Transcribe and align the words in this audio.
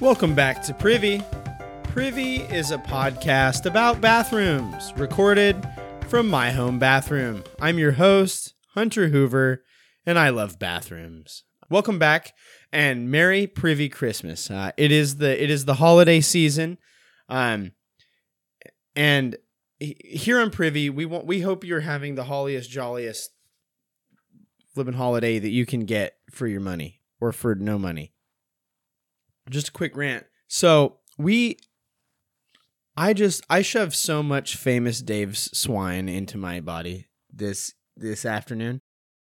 Welcome 0.00 0.36
back 0.36 0.62
to 0.62 0.74
Privy. 0.74 1.24
Privy 1.82 2.36
is 2.36 2.70
a 2.70 2.78
podcast 2.78 3.66
about 3.66 4.00
bathrooms, 4.00 4.92
recorded 4.96 5.68
from 6.06 6.28
my 6.28 6.52
home 6.52 6.78
bathroom. 6.78 7.42
I'm 7.60 7.80
your 7.80 7.90
host, 7.90 8.54
Hunter 8.74 9.08
Hoover, 9.08 9.64
and 10.06 10.16
I 10.16 10.28
love 10.28 10.56
bathrooms. 10.56 11.42
Welcome 11.68 11.98
back 11.98 12.32
and 12.72 13.10
Merry 13.10 13.48
Privy 13.48 13.88
Christmas. 13.88 14.48
Uh, 14.52 14.70
it 14.76 14.92
is 14.92 15.16
the 15.16 15.42
it 15.42 15.50
is 15.50 15.64
the 15.64 15.74
holiday 15.74 16.20
season, 16.20 16.78
um, 17.28 17.72
and 18.94 19.36
here 19.80 20.38
on 20.38 20.52
Privy, 20.52 20.88
we 20.90 21.06
want 21.06 21.26
we 21.26 21.40
hope 21.40 21.64
you're 21.64 21.80
having 21.80 22.14
the 22.14 22.24
holliest, 22.24 22.70
jolliest 22.70 23.30
flipping 24.72 24.94
holiday 24.94 25.40
that 25.40 25.50
you 25.50 25.66
can 25.66 25.86
get 25.86 26.14
for 26.30 26.46
your 26.46 26.60
money 26.60 27.00
or 27.20 27.32
for 27.32 27.56
no 27.56 27.80
money. 27.80 28.12
Just 29.50 29.68
a 29.68 29.72
quick 29.72 29.96
rant. 29.96 30.26
So 30.46 30.98
we 31.16 31.58
I 32.96 33.12
just 33.12 33.44
I 33.48 33.62
shoved 33.62 33.94
so 33.94 34.22
much 34.22 34.56
famous 34.56 35.00
Dave's 35.00 35.56
swine 35.56 36.08
into 36.08 36.36
my 36.38 36.60
body 36.60 37.08
this 37.32 37.74
this 37.96 38.24
afternoon. 38.24 38.80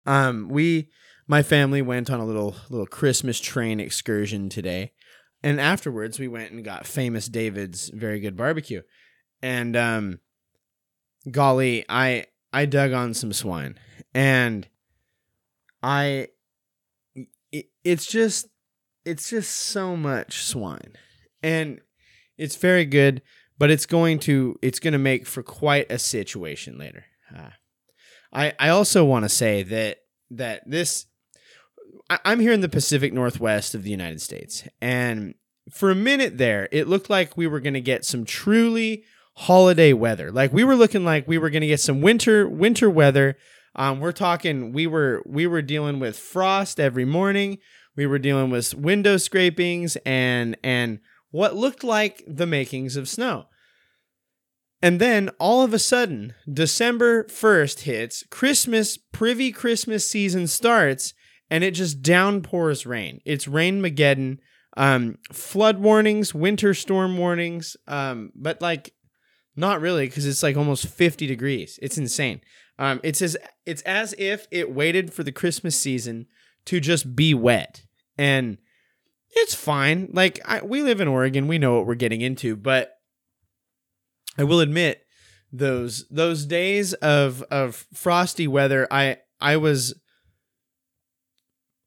Um 0.07 0.49
we 0.49 0.91
my 1.27 1.43
family 1.43 1.83
went 1.83 2.11
on 2.11 2.21
a 2.21 2.25
little 2.25 2.57
little 2.71 2.87
Christmas 2.87 3.41
train 3.41 3.81
excursion 3.81 4.49
today. 4.49 4.93
And 5.43 5.61
afterwards 5.61 6.19
we 6.19 6.29
went 6.29 6.53
and 6.53 6.65
got 6.65 6.87
famous 6.87 7.27
David's 7.29 7.91
very 7.91 8.21
good 8.21 8.37
barbecue. 8.37 8.83
And 9.43 9.77
um 9.77 10.21
golly, 11.31 11.85
I 11.89 12.27
I 12.53 12.67
dug 12.67 12.93
on 12.93 13.15
some 13.15 13.33
swine. 13.33 13.79
And 14.15 14.67
I 15.83 16.29
it, 17.53 17.67
it's 17.85 18.07
just 18.07 18.49
it's 19.09 19.31
just 19.31 19.51
so 19.51 19.97
much 19.97 20.43
swine. 20.43 20.95
And 21.43 21.81
it's 22.37 22.57
very 22.57 22.85
good 22.85 23.23
but 23.59 23.71
it's 23.71 23.87
going 23.87 24.21
to 24.21 24.57
it's 24.63 24.79
going 24.79 24.93
to 24.93 24.99
make 24.99 25.27
for 25.27 25.43
quite 25.43 25.91
a 25.91 25.99
situation 25.99 26.79
later. 26.79 27.05
Uh, 27.37 27.51
I 28.33 28.55
I 28.59 28.69
also 28.71 29.05
want 29.05 29.25
to 29.25 29.29
say 29.29 29.63
that 29.65 29.99
that 30.31 30.63
this 30.65 31.07
I, 32.09 32.19
I'm 32.25 32.41
here 32.41 32.53
in 32.53 32.61
the 32.61 32.69
Pacific 32.69 33.13
Northwest 33.13 33.75
of 33.75 33.83
the 33.83 33.91
United 33.91 34.23
States, 34.23 34.67
and 34.81 35.35
for 35.71 35.91
a 35.91 35.97
minute 35.97 36.39
there, 36.39 36.69
it 36.73 36.89
looked 36.89 37.11
like 37.11 37.37
we 37.37 37.47
were 37.47 37.61
going 37.61 37.75
to 37.75 37.81
get 37.81 38.05
some 38.05 38.25
truly 38.25 39.05
holiday 39.35 39.93
weather. 39.93 40.33
Like 40.33 40.53
we 40.53 40.65
were 40.65 40.77
looking 40.77 41.05
like 41.05 41.29
we 41.29 41.39
were 41.39 41.51
going 41.51 41.63
to 41.63 41.67
get 41.67 41.81
some 41.81 42.01
winter 42.01 42.49
winter 42.49 42.89
weather. 42.89 43.37
Um, 43.75 44.01
we're 44.01 44.13
talking 44.13 44.73
we 44.73 44.87
were 44.87 45.23
we 45.27 45.47
were 45.47 45.63
dealing 45.63 45.99
with 45.99 46.19
frost 46.19 46.79
every 46.79 47.05
morning. 47.05 47.59
We 47.99 48.07
were 48.07 48.21
dealing 48.21 48.51
with 48.51 48.77
window 48.77 49.17
scrapings 49.17 49.97
and 50.07 50.57
and 50.63 51.01
what 51.33 51.57
looked 51.57 51.83
like 51.83 52.23
the 52.29 52.47
makings 52.47 52.95
of 52.95 53.09
snow. 53.09 53.47
And 54.81 55.01
then 55.01 55.31
all 55.41 55.65
of 55.65 55.75
a 55.75 55.81
sudden, 55.81 56.35
December 56.49 57.25
1st 57.25 57.81
hits, 57.81 58.23
Christmas, 58.31 58.97
privy 58.97 59.51
Christmas 59.51 60.09
season 60.09 60.47
starts, 60.47 61.13
and 61.51 61.65
it 61.65 61.73
just 61.73 62.01
downpours 62.01 62.87
rain. 62.87 63.21
It's 63.25 63.49
rain 63.49 63.83
Mageddon, 63.83 64.39
um, 64.77 65.19
flood 65.33 65.81
warnings, 65.81 66.33
winter 66.33 66.75
storm 66.75 67.19
warnings, 67.19 67.77
um, 67.89 68.31
but 68.37 68.63
like 68.63 68.95
not 69.57 69.81
really 69.81 70.07
because 70.07 70.25
it's 70.25 70.45
like 70.45 70.57
almost 70.57 70.87
50 70.87 71.27
degrees. 71.27 71.81
It's 71.83 71.99
insane. 71.99 72.43
Um, 72.79 73.01
it's 73.03 73.21
as 73.21 73.37
it's 73.67 73.83
as 73.83 74.15
if 74.19 74.47
it 74.53 74.73
waited 74.73 75.13
for 75.13 75.25
the 75.25 75.33
Christmas 75.33 75.77
season 75.77 76.27
to 76.67 76.79
just 76.79 77.17
be 77.17 77.35
wet. 77.35 77.83
And 78.19 78.59
it's 79.31 79.55
fine. 79.55 80.11
Like 80.13 80.41
I, 80.45 80.63
we 80.63 80.83
live 80.83 81.01
in 81.01 81.09
Oregon, 81.09 81.49
we 81.49 81.59
know 81.59 81.77
what 81.77 81.87
we're 81.87 81.95
getting 81.95 82.21
into, 82.21 82.57
but 82.57 82.93
I 84.37 84.45
will 84.45 84.61
admit 84.61 85.05
those 85.53 86.07
those 86.11 86.45
days 86.45 86.93
of 86.95 87.43
of 87.51 87.87
frosty 87.95 88.47
weather, 88.47 88.87
I 88.91 89.19
I 89.41 89.57
was 89.57 89.95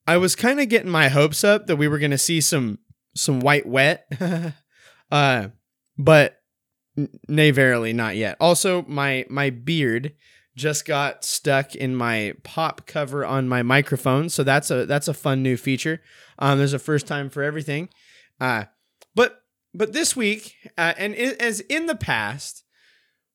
I 0.07 0.17
was 0.17 0.35
kind 0.35 0.59
of 0.59 0.69
getting 0.69 0.89
my 0.89 1.09
hopes 1.09 1.43
up 1.43 1.67
that 1.67 1.75
we 1.75 1.87
were 1.87 1.99
going 1.99 2.11
to 2.11 2.17
see 2.17 2.41
some 2.41 2.79
some 3.15 3.39
white 3.39 3.65
wet. 3.65 4.07
uh 5.11 5.47
but 5.97 6.37
nay 7.27 7.51
verily 7.51 7.93
not 7.93 8.15
yet. 8.15 8.37
Also 8.39 8.83
my 8.87 9.25
my 9.29 9.49
beard 9.49 10.13
just 10.55 10.85
got 10.85 11.23
stuck 11.23 11.75
in 11.75 11.95
my 11.95 12.33
pop 12.43 12.85
cover 12.85 13.25
on 13.25 13.47
my 13.47 13.63
microphone, 13.63 14.29
so 14.29 14.43
that's 14.43 14.69
a 14.69 14.85
that's 14.85 15.07
a 15.07 15.13
fun 15.13 15.41
new 15.41 15.57
feature. 15.57 16.01
Um, 16.39 16.57
there's 16.57 16.73
a 16.73 16.79
first 16.79 17.07
time 17.07 17.29
for 17.29 17.43
everything. 17.43 17.89
Uh, 18.39 18.65
but 19.15 19.43
but 19.73 19.93
this 19.93 20.15
week, 20.15 20.55
uh, 20.77 20.93
and 20.97 21.15
as 21.15 21.61
in 21.61 21.85
the 21.85 21.95
past, 21.95 22.63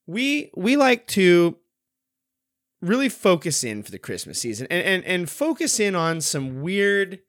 we 0.07 0.51
we 0.57 0.77
like 0.77 1.07
to 1.09 1.57
really 2.83 3.09
focus 3.09 3.65
in 3.65 3.83
for 3.83 3.91
the 3.91 3.99
Christmas 3.99 4.41
season 4.41 4.67
and 4.71 4.83
and, 4.85 5.05
and 5.05 5.31
focus 5.31 5.81
in 5.81 5.95
on 5.95 6.21
some 6.21 6.61
weird 6.61 7.21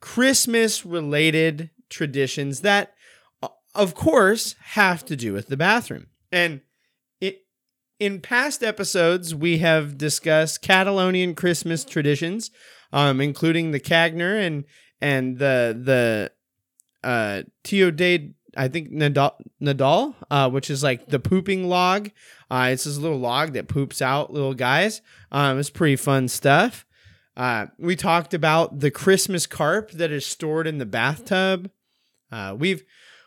Christmas 0.00 0.84
related 0.84 1.70
traditions 1.88 2.60
that, 2.60 2.92
of 3.74 3.94
course, 3.94 4.56
have 4.60 5.04
to 5.06 5.16
do 5.16 5.32
with 5.32 5.46
the 5.46 5.56
bathroom. 5.56 6.08
And 6.30 6.60
in 8.02 8.20
past 8.20 8.64
episodes, 8.64 9.32
we 9.32 9.58
have 9.58 9.96
discussed 9.96 10.60
Catalonian 10.60 11.36
Christmas 11.36 11.84
traditions, 11.84 12.50
um, 12.92 13.20
including 13.20 13.70
the 13.70 13.78
Caganer 13.78 14.44
and 14.44 14.64
and 15.00 15.38
the 15.38 15.78
the 15.80 16.32
uh 17.08 17.42
Tio 17.62 17.92
de 17.92 18.34
I 18.56 18.66
think 18.66 18.90
Nadal, 18.90 19.34
Nadal 19.62 20.16
uh, 20.32 20.50
which 20.50 20.68
is 20.68 20.82
like 20.82 21.06
the 21.06 21.20
pooping 21.20 21.68
log. 21.68 22.10
Uh, 22.50 22.70
it's 22.72 22.84
this 22.84 22.98
little 22.98 23.20
log 23.20 23.52
that 23.52 23.68
poops 23.68 24.02
out 24.02 24.32
little 24.32 24.54
guys. 24.54 25.00
Um, 25.30 25.60
it's 25.60 25.70
pretty 25.70 25.96
fun 25.96 26.26
stuff. 26.26 26.84
Uh, 27.36 27.66
we 27.78 27.94
talked 27.94 28.34
about 28.34 28.80
the 28.80 28.90
Christmas 28.90 29.46
carp 29.46 29.92
that 29.92 30.10
is 30.10 30.26
stored 30.26 30.66
in 30.66 30.78
the 30.78 30.86
bathtub. 30.86 31.70
Uh, 32.32 32.56
we've 32.58 32.82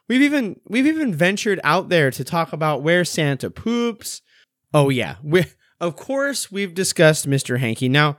we've 0.09 0.21
even 0.21 0.59
we've 0.67 0.85
even 0.85 1.13
ventured 1.13 1.61
out 1.63 1.87
there 1.87 2.11
to 2.11 2.25
talk 2.25 2.51
about 2.51 2.83
where 2.83 3.05
Santa 3.05 3.49
poops. 3.49 4.21
Oh 4.75 4.89
yeah, 4.89 5.15
we 5.23 5.45
of 5.79 5.95
course 5.95 6.51
we've 6.51 6.73
discussed 6.73 7.29
Mr. 7.29 7.59
Hankey. 7.59 7.87
Now 7.87 8.17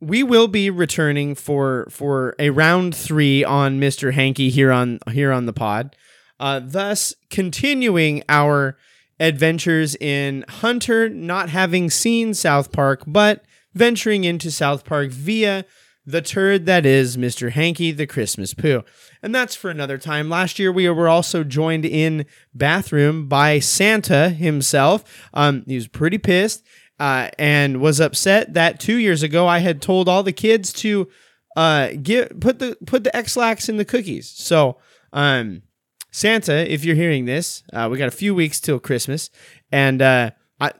we 0.00 0.22
will 0.22 0.46
be 0.46 0.70
returning 0.70 1.34
for 1.34 1.88
for 1.90 2.36
a 2.38 2.50
round 2.50 2.94
three 2.94 3.42
on 3.42 3.80
Mr. 3.80 4.12
Hankey 4.12 4.50
here 4.50 4.70
on 4.70 5.00
here 5.10 5.32
on 5.32 5.46
the 5.46 5.52
pod. 5.52 5.96
Uh, 6.38 6.60
thus 6.62 7.12
continuing 7.28 8.22
our 8.28 8.76
adventures 9.18 9.96
in 9.96 10.44
Hunter 10.48 11.08
not 11.08 11.48
having 11.48 11.90
seen 11.90 12.34
South 12.34 12.70
Park, 12.70 13.02
but 13.04 13.44
venturing 13.74 14.22
into 14.22 14.52
South 14.52 14.84
Park 14.84 15.10
via 15.10 15.64
the 16.06 16.22
turd 16.22 16.66
that 16.66 16.86
is 16.86 17.16
Mr. 17.16 17.50
Hankey 17.50 17.90
the 17.90 18.06
Christmas 18.06 18.54
Poo. 18.54 18.84
And 19.24 19.34
that's 19.34 19.56
for 19.56 19.70
another 19.70 19.96
time. 19.96 20.28
Last 20.28 20.58
year 20.58 20.70
we 20.70 20.86
were 20.90 21.08
also 21.08 21.44
joined 21.44 21.86
in 21.86 22.26
bathroom 22.52 23.26
by 23.26 23.58
Santa 23.58 24.28
himself. 24.28 25.02
Um, 25.32 25.64
he 25.66 25.76
was 25.76 25.88
pretty 25.88 26.18
pissed 26.18 26.62
uh, 27.00 27.30
and 27.38 27.80
was 27.80 28.00
upset 28.00 28.52
that 28.52 28.78
two 28.78 28.98
years 28.98 29.22
ago 29.22 29.46
I 29.46 29.60
had 29.60 29.80
told 29.80 30.10
all 30.10 30.22
the 30.22 30.30
kids 30.30 30.74
to 30.74 31.08
uh, 31.56 31.92
get 32.02 32.38
put 32.38 32.58
the 32.58 32.76
put 32.86 33.02
the 33.02 33.16
Ex-Lax 33.16 33.70
in 33.70 33.78
the 33.78 33.86
cookies. 33.86 34.28
So 34.28 34.76
um, 35.14 35.62
Santa, 36.10 36.70
if 36.70 36.84
you're 36.84 36.94
hearing 36.94 37.24
this, 37.24 37.62
uh, 37.72 37.88
we 37.90 37.96
got 37.96 38.08
a 38.08 38.10
few 38.10 38.34
weeks 38.34 38.60
till 38.60 38.78
Christmas, 38.78 39.30
and 39.72 40.02
uh, 40.02 40.32
I, 40.60 40.72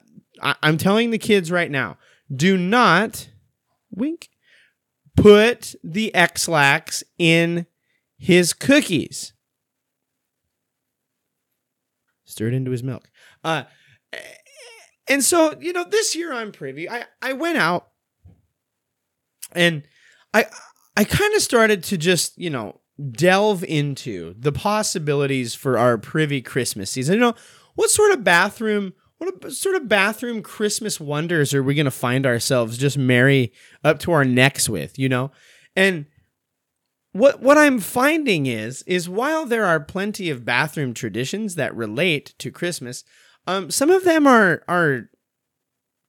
I 0.43 0.55
I'm 0.63 0.77
telling 0.77 1.13
the 1.13 1.19
kids 1.19 1.51
right 1.51 1.71
now, 1.71 1.97
do 2.31 2.59
not 2.59 3.31
wink 3.91 4.29
put 5.17 5.75
the 5.83 6.15
Ex-Lax 6.15 7.05
in 7.19 7.67
his 8.19 8.53
cookies. 8.53 9.33
stirred 12.25 12.55
into 12.55 12.71
his 12.71 12.83
milk. 12.83 13.09
Uh, 13.45 13.65
and 15.09 15.23
so, 15.23 15.55
you 15.61 15.73
know, 15.73 15.85
this 15.85 16.17
year 16.17 16.33
on 16.33 16.53
Privy, 16.53 16.89
I, 16.89 17.05
I 17.23 17.33
went 17.33 17.59
out 17.59 17.89
and 19.53 19.85
I 20.33 20.47
I 20.97 21.05
kind 21.05 21.35
of 21.35 21.43
started 21.43 21.85
to 21.85 21.99
just, 21.99 22.37
you 22.39 22.51
know, 22.51 22.81
delve 23.13 23.65
into 23.65 24.35
the 24.39 24.53
possibilities 24.53 25.55
for 25.55 25.79
our 25.79 25.99
Privy 25.99 26.41
Christmas 26.41 26.91
season. 26.91 27.15
You 27.15 27.21
know, 27.21 27.35
what 27.75 27.91
sort 27.91 28.13
of 28.13 28.25
bathroom 28.25 28.95
what 29.19 29.53
sort 29.53 29.77
of 29.77 29.89
bathroom 29.89 30.43
Christmas 30.43 30.99
wonders 30.99 31.55
are 31.55 31.63
we 31.63 31.75
going 31.75 31.85
to 31.85 31.91
find 31.91 32.27
ourselves 32.27 32.77
just 32.77 32.99
merry 32.99 33.53
up 33.85 34.01
to 34.01 34.13
our 34.13 34.25
necks 34.25 34.69
with, 34.69 34.99
you 34.99 35.09
know? 35.09 35.31
And 35.77 36.07
what 37.15 37.41
what 37.41 37.57
I'm 37.57 37.79
finding 37.79 38.47
is 38.47 38.83
is 38.83 39.09
while 39.09 39.47
there 39.47 39.65
are 39.65 39.79
plenty 39.79 40.31
of 40.31 40.45
bathroom 40.45 40.93
traditions 40.93 41.55
that 41.55 41.75
relate 41.75 42.35
to 42.39 42.51
Christmas, 42.51 43.05
um, 43.47 43.71
some 43.71 43.89
of 43.89 44.03
them 44.03 44.27
are 44.27 44.65
are 44.67 45.11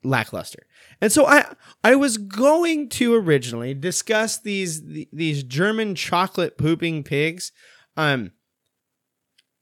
lackluster. 0.04 0.66
And 1.00 1.12
so 1.12 1.28
I 1.28 1.46
I 1.84 1.96
was 1.96 2.18
going 2.18 2.90
to 2.90 3.14
originally 3.14 3.76
discuss 3.76 4.40
these 4.40 4.82
these 5.14 5.44
German 5.44 5.94
chocolate 5.94 6.58
pooping 6.58 7.04
pigs. 7.04 7.52
Um, 7.96 8.32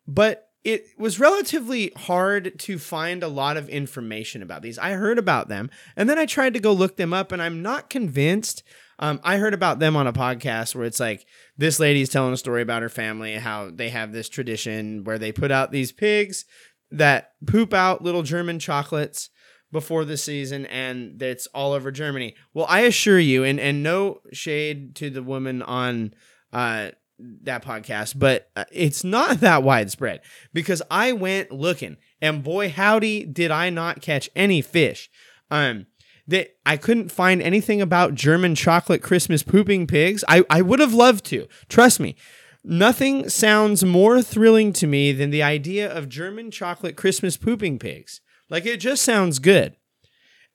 but 0.07 0.47
it 0.63 0.85
was 0.97 1.19
relatively 1.19 1.91
hard 1.97 2.57
to 2.59 2.79
find 2.79 3.21
a 3.21 3.27
lot 3.27 3.57
of 3.57 3.67
information 3.67 4.41
about 4.41 4.61
these. 4.61 4.79
I 4.79 4.91
heard 4.91 5.19
about 5.19 5.49
them 5.49 5.69
and 5.97 6.09
then 6.09 6.17
I 6.17 6.25
tried 6.25 6.53
to 6.53 6.61
go 6.61 6.71
look 6.71 6.95
them 6.95 7.13
up, 7.13 7.33
and 7.33 7.41
I'm 7.41 7.61
not 7.61 7.89
convinced. 7.89 8.63
Um, 9.03 9.19
I 9.21 9.35
heard 9.35 9.53
about 9.53 9.79
them 9.79 9.97
on 9.97 10.07
a 10.07 10.13
podcast 10.13 10.75
where 10.75 10.85
it's 10.85 11.01
like 11.01 11.25
this 11.57 11.77
lady's 11.77 12.07
telling 12.07 12.31
a 12.31 12.37
story 12.37 12.61
about 12.61 12.83
her 12.83 12.89
family, 12.89 13.33
how 13.33 13.69
they 13.69 13.89
have 13.89 14.13
this 14.13 14.29
tradition 14.29 15.03
where 15.03 15.19
they 15.19 15.33
put 15.33 15.51
out 15.51 15.73
these 15.73 15.91
pigs 15.91 16.45
that 16.89 17.33
poop 17.45 17.73
out 17.73 18.01
little 18.01 18.23
German 18.23 18.59
chocolates 18.59 19.29
before 19.73 20.05
the 20.05 20.15
season 20.15 20.65
and 20.67 21.21
it's 21.21 21.47
all 21.47 21.73
over 21.73 21.91
Germany. 21.91 22.33
Well, 22.53 22.65
I 22.69 22.81
assure 22.81 23.19
you, 23.19 23.43
and, 23.43 23.59
and 23.59 23.83
no 23.83 24.21
shade 24.31 24.95
to 24.95 25.09
the 25.09 25.21
woman 25.21 25.61
on 25.63 26.13
uh, 26.53 26.91
that 27.41 27.61
podcast, 27.65 28.17
but 28.17 28.51
uh, 28.55 28.63
it's 28.71 29.03
not 29.03 29.39
that 29.41 29.63
widespread 29.63 30.21
because 30.53 30.81
I 30.89 31.11
went 31.11 31.51
looking 31.51 31.97
and 32.21 32.41
boy 32.41 32.69
howdy 32.69 33.25
did 33.25 33.51
I 33.51 33.69
not 33.69 34.01
catch 34.01 34.29
any 34.33 34.61
fish. 34.61 35.09
Um 35.51 35.87
that 36.27 36.55
I 36.65 36.77
couldn't 36.77 37.11
find 37.11 37.41
anything 37.41 37.81
about 37.81 38.15
German 38.15 38.55
chocolate 38.55 39.01
Christmas 39.01 39.43
pooping 39.43 39.87
pigs. 39.87 40.23
I, 40.27 40.43
I 40.49 40.61
would 40.61 40.79
have 40.79 40.93
loved 40.93 41.25
to. 41.25 41.47
Trust 41.67 41.99
me. 41.99 42.15
Nothing 42.63 43.27
sounds 43.27 43.83
more 43.83 44.21
thrilling 44.21 44.71
to 44.73 44.87
me 44.87 45.11
than 45.11 45.31
the 45.31 45.43
idea 45.43 45.91
of 45.91 46.07
German 46.07 46.49
chocolate 46.49 46.95
Christmas 46.95 47.35
pooping 47.35 47.77
pigs. 47.77 48.21
Like 48.49 48.65
it 48.65 48.77
just 48.77 49.03
sounds 49.03 49.39
good. 49.39 49.75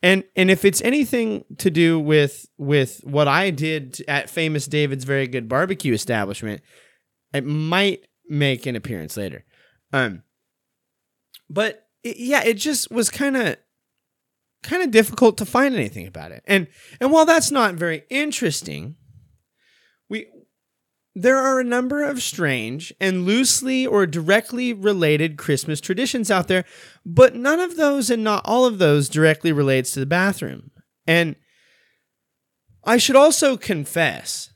And 0.03 0.25
and 0.35 0.51
if 0.51 0.65
it's 0.65 0.81
anything 0.83 1.45
to 1.59 1.71
do 1.71 1.99
with 2.01 2.47
with 2.57 3.01
what 3.05 3.29
I 3.29 3.51
did 3.51 4.03
at 4.09 4.31
famous 4.31 4.67
David's 4.67 5.05
very 5.05 5.27
good 5.27 5.49
barbecue 5.49 5.93
establishment, 5.93 6.63
it 7.35 7.45
might 7.45 8.07
make 8.29 8.65
an 8.65 8.77
appearance 8.77 9.17
later. 9.17 9.45
Um 9.93 10.23
but 11.51 11.89
it, 12.03 12.17
yeah, 12.17 12.43
it 12.45 12.55
just 12.55 12.91
was 12.91 13.11
kind 13.11 13.37
of 13.37 13.57
kind 14.63 14.83
of 14.83 14.91
difficult 14.91 15.39
to 15.39 15.47
find 15.47 15.75
anything 15.75 16.07
about 16.07 16.33
it. 16.33 16.43
And 16.47 16.69
and 17.01 17.13
while 17.13 17.25
that's 17.25 17.51
not 17.51 17.75
very 17.75 18.05
interesting, 18.11 18.97
we 20.09 20.27
there 21.15 21.39
are 21.39 21.59
a 21.59 21.65
number 21.65 22.05
of 22.05 22.23
strange 22.23 22.93
and 23.01 23.27
loosely 23.27 23.87
or 23.87 24.07
directly 24.07 24.73
related 24.73 25.37
Christmas 25.37 25.81
traditions 25.81 26.31
out 26.31 26.47
there, 26.47 26.65
but 27.05 27.35
none 27.35 27.59
of 27.59 27.77
those 27.77 28.09
and 28.09 28.23
not 28.23 28.43
all 28.45 28.67
of 28.67 28.79
those 28.79 29.09
directly 29.09 29.51
relates 29.51 29.91
to 29.93 30.01
the 30.01 30.07
bathroom. 30.07 30.71
And 31.07 31.35
I 32.85 32.99
should 32.99 33.17
also 33.17 33.57
confess 33.57 34.53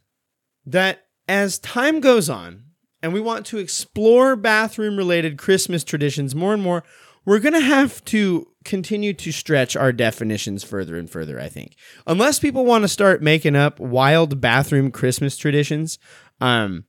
that 0.64 1.06
as 1.26 1.58
time 1.58 2.00
goes 2.00 2.30
on 2.30 2.64
and 3.02 3.12
we 3.12 3.20
want 3.20 3.44
to 3.46 3.58
explore 3.58 4.36
bathroom 4.36 4.96
related 4.96 5.38
Christmas 5.38 5.82
traditions 5.82 6.34
more 6.34 6.54
and 6.54 6.62
more, 6.62 6.84
we're 7.24 7.38
going 7.38 7.54
to 7.54 7.60
have 7.60 8.04
to 8.06 8.48
continue 8.64 9.12
to 9.14 9.32
stretch 9.32 9.76
our 9.76 9.92
definitions 9.92 10.64
further 10.64 10.96
and 10.96 11.08
further, 11.10 11.40
I 11.40 11.48
think. 11.48 11.76
Unless 12.06 12.38
people 12.40 12.64
want 12.64 12.82
to 12.82 12.88
start 12.88 13.22
making 13.22 13.56
up 13.56 13.78
wild 13.80 14.40
bathroom 14.40 14.90
Christmas 14.90 15.36
traditions, 15.36 15.98
um, 16.40 16.84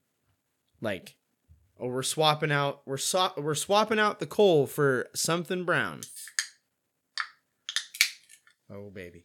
like, 0.82 1.16
oh, 1.80 1.88
we're 1.88 2.04
swapping 2.04 2.52
out 2.52 2.82
we're 2.86 2.98
so- 2.98 3.34
we're 3.38 3.56
swapping 3.56 4.00
out 4.00 4.20
the 4.20 4.26
coal 4.26 4.68
for 4.68 5.08
something 5.16 5.64
brown. 5.66 6.02
Oh 8.72 8.90
baby. 8.90 9.24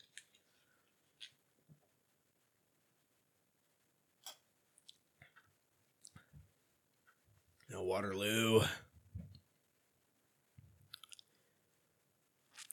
No 7.70 7.82
Waterloo. 7.82 8.62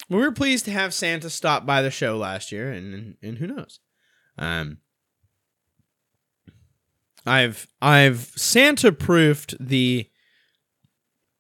We 0.10 0.18
were 0.18 0.31
pleased 0.31 0.66
to 0.66 0.72
have 0.72 0.94
Santa 0.94 1.30
stop 1.30 1.66
by 1.66 1.81
the 1.81 1.92
show 1.92 2.18
last 2.18 2.52
year, 2.52 2.72
and 2.72 2.94
and, 2.94 3.18
and 3.22 3.38
who 3.38 3.48
knows, 3.48 3.80
um, 4.38 4.78
I've 7.25 7.68
I've 7.81 8.31
Santa 8.36 8.92
proofed 8.92 9.56
the 9.60 10.10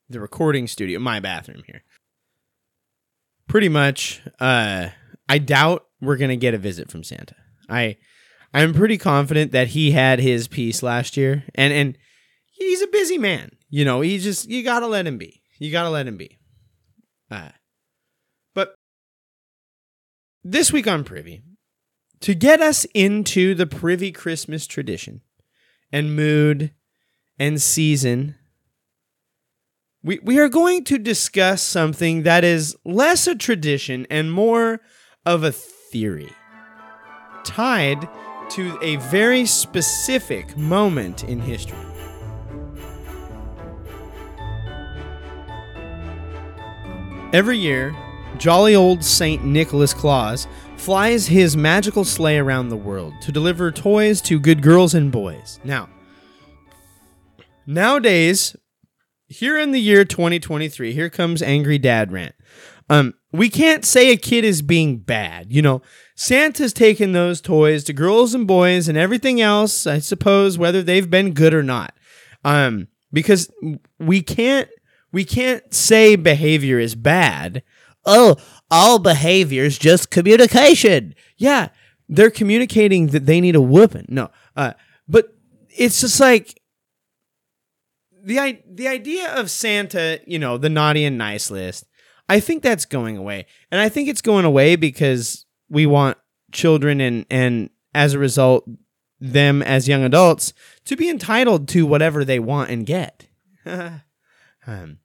the 0.09 0.19
recording 0.19 0.67
studio, 0.67 0.99
my 0.99 1.19
bathroom 1.19 1.63
here. 1.65 1.83
Pretty 3.47 3.69
much, 3.69 4.21
uh, 4.39 4.89
I 5.29 5.37
doubt 5.37 5.85
we're 6.01 6.17
gonna 6.17 6.35
get 6.35 6.53
a 6.53 6.59
visit 6.59 6.89
from 6.89 7.03
Santa. 7.03 7.35
I 7.69 7.97
I'm 8.53 8.73
pretty 8.73 8.97
confident 8.97 9.51
that 9.51 9.69
he 9.69 9.91
had 9.91 10.19
his 10.19 10.47
piece 10.47 10.81
last 10.81 11.17
year, 11.17 11.43
and 11.53 11.71
and 11.71 11.97
he's 12.51 12.81
a 12.81 12.87
busy 12.87 13.17
man. 13.17 13.51
You 13.69 13.85
know, 13.85 14.01
he 14.01 14.17
just 14.17 14.49
you 14.49 14.63
gotta 14.63 14.87
let 14.87 15.05
him 15.05 15.17
be. 15.17 15.43
You 15.59 15.71
gotta 15.71 15.89
let 15.89 16.07
him 16.07 16.17
be. 16.17 16.39
Uh, 17.29 17.49
this 20.47 20.71
week 20.71 20.87
on 20.87 21.03
Privy, 21.03 21.41
to 22.21 22.35
get 22.35 22.61
us 22.61 22.85
into 22.93 23.55
the 23.55 23.65
Privy 23.65 24.11
Christmas 24.11 24.67
tradition, 24.67 25.21
and 25.91 26.15
mood 26.15 26.71
and 27.39 27.59
season, 27.59 28.35
we, 30.03 30.19
we 30.21 30.37
are 30.37 30.47
going 30.47 30.83
to 30.83 30.99
discuss 30.99 31.63
something 31.63 32.23
that 32.23 32.43
is 32.43 32.77
less 32.85 33.25
a 33.25 33.33
tradition 33.33 34.05
and 34.11 34.31
more 34.31 34.81
of 35.25 35.43
a 35.43 35.51
theory, 35.51 36.29
tied 37.43 38.07
to 38.51 38.77
a 38.83 38.97
very 38.97 39.47
specific 39.47 40.55
moment 40.55 41.23
in 41.23 41.39
history. 41.39 41.79
Every 47.33 47.57
year, 47.57 47.95
jolly 48.35 48.75
old 48.75 49.03
St. 49.03 49.43
Nicholas 49.43 49.93
Claus 49.93 50.47
flies 50.77 51.27
his 51.27 51.57
magical 51.57 52.03
sleigh 52.03 52.37
around 52.37 52.69
the 52.69 52.77
world 52.77 53.13
to 53.21 53.31
deliver 53.31 53.71
toys 53.71 54.21
to 54.21 54.39
good 54.39 54.61
girls 54.61 54.93
and 54.93 55.11
boys. 55.11 55.59
Now, 55.63 55.89
nowadays, 57.65 58.55
here 59.27 59.57
in 59.59 59.71
the 59.71 59.81
year 59.81 60.05
2023, 60.05 60.93
here 60.93 61.09
comes 61.09 61.41
Angry 61.41 61.77
Dad 61.77 62.11
Rant. 62.11 62.35
Um, 62.89 63.15
we 63.31 63.49
can't 63.49 63.83
say 63.83 64.11
a 64.11 64.17
kid 64.17 64.45
is 64.45 64.61
being 64.61 64.97
bad. 64.97 65.51
You 65.51 65.61
know, 65.61 65.81
Santa's 66.15 66.73
taken 66.73 67.11
those 67.11 67.41
toys 67.41 67.83
to 67.85 67.93
girls 67.93 68.33
and 68.33 68.45
boys 68.45 68.87
and 68.87 68.97
everything 68.97 69.41
else, 69.41 69.87
I 69.87 69.99
suppose, 69.99 70.57
whether 70.57 70.83
they've 70.83 71.09
been 71.09 71.33
good 71.33 71.53
or 71.53 71.63
not. 71.63 71.93
Um, 72.43 72.87
because 73.11 73.49
we 73.99 74.21
can't 74.21 74.69
we 75.11 75.23
can't 75.23 75.73
say 75.73 76.15
behavior 76.15 76.77
is 76.77 76.93
bad. 76.93 77.63
Oh, 78.05 78.37
all 78.69 78.99
behaviors 78.99 79.77
just 79.77 80.11
communication. 80.11 81.15
Yeah, 81.37 81.69
they're 82.07 82.31
communicating 82.31 83.07
that 83.07 83.25
they 83.25 83.41
need 83.41 83.55
a 83.55 83.61
whooping. 83.61 84.05
No, 84.09 84.29
uh, 84.55 84.73
but 85.07 85.35
it's 85.69 86.01
just 86.01 86.19
like 86.19 86.61
the 88.23 88.59
the 88.67 88.87
idea 88.87 89.33
of 89.33 89.49
Santa, 89.49 90.19
you 90.25 90.39
know, 90.39 90.57
the 90.57 90.69
naughty 90.69 91.05
and 91.05 91.17
nice 91.17 91.49
list. 91.51 91.85
I 92.27 92.39
think 92.39 92.63
that's 92.63 92.85
going 92.85 93.17
away, 93.17 93.45
and 93.71 93.79
I 93.79 93.89
think 93.89 94.09
it's 94.09 94.21
going 94.21 94.45
away 94.45 94.75
because 94.75 95.45
we 95.69 95.85
want 95.85 96.17
children 96.51 97.01
and 97.01 97.25
and 97.29 97.69
as 97.93 98.13
a 98.13 98.19
result, 98.19 98.67
them 99.19 99.61
as 99.61 99.87
young 99.87 100.03
adults 100.03 100.53
to 100.85 100.95
be 100.95 101.09
entitled 101.09 101.67
to 101.69 101.85
whatever 101.85 102.25
they 102.25 102.39
want 102.39 102.69
and 102.69 102.85
get. 102.85 103.27
um, 103.65 104.99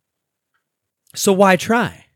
so 1.14 1.32
why 1.32 1.56
try? 1.56 2.06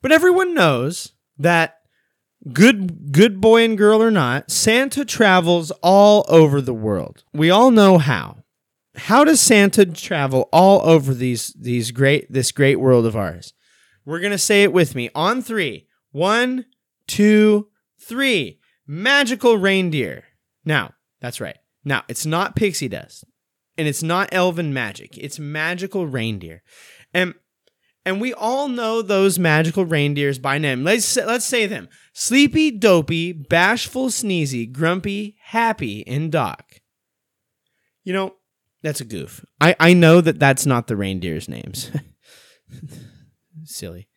But 0.00 0.12
everyone 0.12 0.54
knows 0.54 1.12
that 1.38 1.78
good 2.52 3.12
good 3.12 3.40
boy 3.40 3.64
and 3.64 3.76
girl 3.76 4.02
or 4.02 4.10
not, 4.10 4.50
Santa 4.50 5.04
travels 5.04 5.70
all 5.82 6.24
over 6.28 6.60
the 6.60 6.74
world. 6.74 7.24
We 7.32 7.50
all 7.50 7.70
know 7.70 7.98
how. 7.98 8.44
How 8.94 9.24
does 9.24 9.40
Santa 9.40 9.86
travel 9.86 10.48
all 10.52 10.80
over 10.88 11.14
these 11.14 11.54
these 11.58 11.90
great 11.90 12.32
this 12.32 12.52
great 12.52 12.80
world 12.80 13.06
of 13.06 13.16
ours? 13.16 13.52
We're 14.04 14.20
gonna 14.20 14.38
say 14.38 14.62
it 14.62 14.72
with 14.72 14.94
me 14.94 15.10
on 15.14 15.42
three. 15.42 15.86
One, 16.10 16.66
two, 17.06 17.68
three. 18.00 18.58
Magical 18.86 19.58
reindeer. 19.58 20.24
Now, 20.64 20.94
that's 21.20 21.40
right. 21.40 21.58
Now, 21.84 22.04
it's 22.08 22.24
not 22.24 22.56
pixie 22.56 22.88
dust. 22.88 23.24
And 23.76 23.86
it's 23.86 24.02
not 24.02 24.30
elven 24.32 24.72
magic. 24.72 25.16
It's 25.18 25.38
magical 25.38 26.06
reindeer. 26.06 26.62
And 27.14 27.34
and 28.08 28.22
we 28.22 28.32
all 28.32 28.68
know 28.68 29.02
those 29.02 29.38
magical 29.38 29.84
reindeers 29.84 30.38
by 30.38 30.56
name. 30.56 30.82
Let's 30.82 31.14
let's 31.16 31.44
say 31.44 31.66
them: 31.66 31.90
Sleepy, 32.14 32.70
Dopey, 32.70 33.32
Bashful, 33.32 34.08
Sneezy, 34.08 34.72
Grumpy, 34.72 35.36
Happy, 35.42 36.06
and 36.06 36.32
Doc. 36.32 36.80
You 38.04 38.14
know, 38.14 38.34
that's 38.82 39.02
a 39.02 39.04
goof. 39.04 39.44
I 39.60 39.76
I 39.78 39.92
know 39.92 40.22
that 40.22 40.38
that's 40.38 40.64
not 40.64 40.86
the 40.86 40.96
reindeers' 40.96 41.50
names. 41.50 41.90
Silly. 43.64 44.08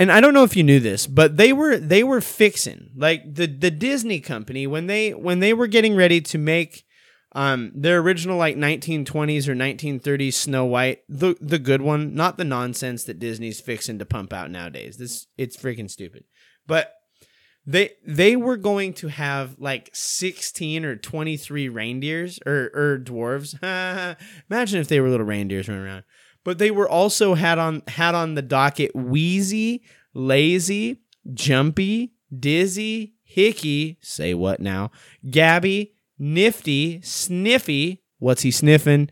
And 0.00 0.10
I 0.10 0.20
don't 0.20 0.34
know 0.34 0.44
if 0.44 0.56
you 0.56 0.64
knew 0.64 0.80
this, 0.80 1.06
but 1.06 1.36
they 1.36 1.52
were 1.52 1.76
they 1.76 2.02
were 2.02 2.20
fixing 2.20 2.90
like 2.96 3.32
the 3.32 3.46
the 3.46 3.70
Disney 3.70 4.18
company 4.18 4.66
when 4.66 4.88
they 4.88 5.14
when 5.14 5.38
they 5.38 5.54
were 5.54 5.68
getting 5.68 5.94
ready 5.94 6.20
to 6.22 6.38
make 6.38 6.84
Um, 7.32 7.70
their 7.74 8.00
original 8.00 8.36
like 8.36 8.56
1920s 8.56 9.46
or 9.46 9.54
1930s 9.54 10.34
Snow 10.34 10.64
White, 10.64 11.02
the 11.08 11.36
the 11.40 11.58
good 11.58 11.80
one, 11.80 12.14
not 12.14 12.38
the 12.38 12.44
nonsense 12.44 13.04
that 13.04 13.20
Disney's 13.20 13.60
fixing 13.60 13.98
to 14.00 14.06
pump 14.06 14.32
out 14.32 14.50
nowadays. 14.50 14.96
This 14.96 15.26
it's 15.38 15.56
freaking 15.56 15.90
stupid. 15.90 16.24
But 16.66 16.92
they 17.64 17.90
they 18.04 18.36
were 18.36 18.56
going 18.56 18.94
to 18.94 19.08
have 19.08 19.56
like 19.58 19.90
16 19.92 20.84
or 20.84 20.96
23 20.96 21.68
reindeers 21.68 22.40
or 22.44 22.70
or 22.74 22.98
dwarves. 22.98 23.54
Imagine 24.50 24.80
if 24.80 24.88
they 24.88 25.00
were 25.00 25.08
little 25.08 25.26
reindeers 25.26 25.68
running 25.68 25.84
around. 25.84 26.04
But 26.42 26.58
they 26.58 26.70
were 26.70 26.88
also 26.88 27.34
had 27.34 27.58
on 27.58 27.82
had 27.86 28.14
on 28.14 28.34
the 28.34 28.42
docket 28.42 28.96
Wheezy, 28.96 29.82
Lazy, 30.14 31.02
Jumpy, 31.32 32.12
Dizzy, 32.36 33.14
Hickey, 33.22 33.98
say 34.00 34.34
what 34.34 34.60
now? 34.60 34.90
Gabby, 35.28 35.92
Nifty, 36.22 37.00
Sniffy, 37.00 38.02
what's 38.18 38.42
he 38.42 38.50
sniffing? 38.50 39.10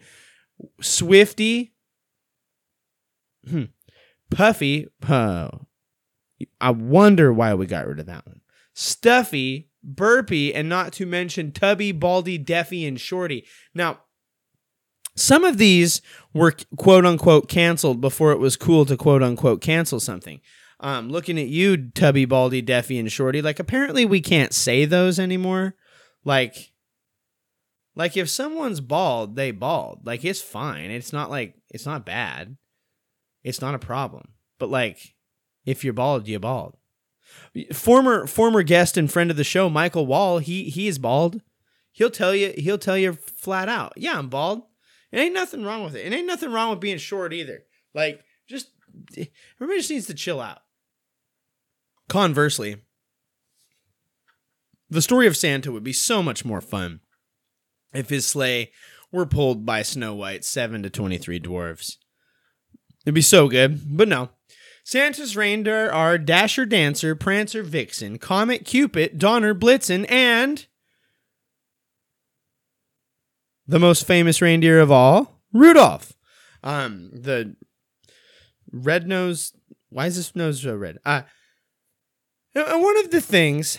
Swifty, 0.82 1.72
hmm. 3.48 3.64
Puffy, 4.30 4.88
oh, 5.08 5.50
I 6.60 6.70
wonder 6.70 7.32
why 7.32 7.54
we 7.54 7.64
got 7.64 7.86
rid 7.86 7.98
of 7.98 8.06
that 8.06 8.26
one. 8.26 8.42
Stuffy, 8.74 9.70
Burpy, 9.82 10.54
and 10.54 10.68
not 10.68 10.92
to 10.94 11.06
mention 11.06 11.50
Tubby, 11.50 11.92
Baldy, 11.92 12.38
Deffy, 12.38 12.86
and 12.86 13.00
Shorty. 13.00 13.46
Now, 13.74 14.00
some 15.16 15.44
of 15.44 15.56
these 15.56 16.02
were 16.34 16.54
quote 16.76 17.06
unquote 17.06 17.48
canceled 17.48 18.02
before 18.02 18.32
it 18.32 18.38
was 18.38 18.56
cool 18.56 18.84
to 18.84 18.98
quote 18.98 19.22
unquote 19.22 19.62
cancel 19.62 19.98
something. 19.98 20.40
Um, 20.80 21.08
looking 21.08 21.38
at 21.40 21.48
you, 21.48 21.88
Tubby, 21.90 22.26
Baldy, 22.26 22.62
Deffy, 22.62 23.00
and 23.00 23.10
Shorty, 23.10 23.40
like 23.40 23.58
apparently 23.58 24.04
we 24.04 24.20
can't 24.20 24.52
say 24.52 24.84
those 24.84 25.18
anymore. 25.18 25.74
Like, 26.22 26.72
like 27.98 28.16
if 28.16 28.30
someone's 28.30 28.80
bald, 28.80 29.34
they 29.34 29.50
bald. 29.50 30.06
Like 30.06 30.24
it's 30.24 30.40
fine. 30.40 30.92
It's 30.92 31.12
not 31.12 31.30
like 31.30 31.56
it's 31.68 31.84
not 31.84 32.06
bad. 32.06 32.56
It's 33.42 33.60
not 33.60 33.74
a 33.74 33.78
problem. 33.78 34.28
But 34.58 34.70
like, 34.70 35.14
if 35.66 35.82
you're 35.82 35.92
bald, 35.92 36.28
you're 36.28 36.38
bald. 36.38 36.76
Former 37.72 38.26
former 38.28 38.62
guest 38.62 38.96
and 38.96 39.12
friend 39.12 39.32
of 39.32 39.36
the 39.36 39.44
show, 39.44 39.68
Michael 39.68 40.06
Wall, 40.06 40.38
he 40.38 40.70
he 40.70 40.86
is 40.86 40.98
bald. 40.98 41.42
He'll 41.90 42.10
tell 42.10 42.34
you 42.34 42.54
he'll 42.56 42.78
tell 42.78 42.96
you 42.96 43.14
flat 43.14 43.68
out, 43.68 43.94
yeah, 43.96 44.16
I'm 44.16 44.28
bald. 44.28 44.62
It 45.10 45.18
ain't 45.18 45.34
nothing 45.34 45.64
wrong 45.64 45.82
with 45.82 45.96
it. 45.96 46.06
It 46.06 46.12
ain't 46.12 46.26
nothing 46.26 46.52
wrong 46.52 46.70
with 46.70 46.80
being 46.80 46.98
short 46.98 47.32
either. 47.32 47.64
Like, 47.94 48.20
just 48.48 48.68
everybody 49.58 49.80
just 49.80 49.90
needs 49.90 50.06
to 50.06 50.14
chill 50.14 50.40
out. 50.40 50.60
Conversely, 52.08 52.76
the 54.88 55.02
story 55.02 55.26
of 55.26 55.36
Santa 55.36 55.72
would 55.72 55.84
be 55.84 55.92
so 55.92 56.22
much 56.22 56.44
more 56.44 56.60
fun 56.60 57.00
if 57.92 58.08
his 58.10 58.26
sleigh 58.26 58.70
were 59.10 59.26
pulled 59.26 59.64
by 59.64 59.82
Snow 59.82 60.14
White, 60.14 60.44
7 60.44 60.82
to 60.82 60.90
23 60.90 61.40
dwarves. 61.40 61.96
It'd 63.04 63.14
be 63.14 63.22
so 63.22 63.48
good, 63.48 63.96
but 63.96 64.08
no. 64.08 64.30
Santa's 64.84 65.36
reindeer 65.36 65.90
are 65.90 66.16
Dasher 66.16 66.64
Dancer, 66.64 67.14
Prancer 67.14 67.62
Vixen, 67.62 68.18
Comet 68.18 68.64
Cupid, 68.64 69.18
Donner 69.18 69.54
Blitzen, 69.54 70.10
and 70.10 70.66
the 73.66 73.78
most 73.78 74.06
famous 74.06 74.40
reindeer 74.40 74.80
of 74.80 74.90
all, 74.90 75.42
Rudolph. 75.52 76.14
Um, 76.62 77.10
the 77.12 77.54
red 78.72 79.06
nose. 79.06 79.52
Why 79.90 80.06
is 80.06 80.16
this 80.16 80.34
nose 80.34 80.62
so 80.62 80.74
red? 80.74 80.98
Uh, 81.04 81.22
one 82.54 82.98
of 82.98 83.10
the 83.10 83.20
things 83.20 83.78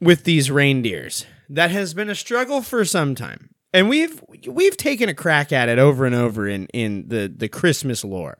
with 0.00 0.24
these 0.24 0.50
reindeers 0.50 1.26
that 1.48 1.70
has 1.70 1.94
been 1.94 2.10
a 2.10 2.14
struggle 2.14 2.62
for 2.62 2.84
some 2.84 3.14
time, 3.14 3.50
and 3.72 3.88
we've 3.88 4.22
we've 4.48 4.76
taken 4.76 5.08
a 5.08 5.14
crack 5.14 5.52
at 5.52 5.68
it 5.68 5.78
over 5.78 6.06
and 6.06 6.14
over 6.14 6.48
in 6.48 6.66
in 6.66 7.08
the 7.08 7.32
the 7.34 7.48
Christmas 7.48 8.04
lore. 8.04 8.38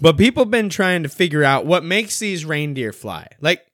But 0.00 0.18
people 0.18 0.44
have 0.44 0.50
been 0.50 0.70
trying 0.70 1.02
to 1.02 1.08
figure 1.08 1.44
out 1.44 1.66
what 1.66 1.84
makes 1.84 2.18
these 2.18 2.44
reindeer 2.44 2.92
fly. 2.92 3.28
Like, 3.40 3.64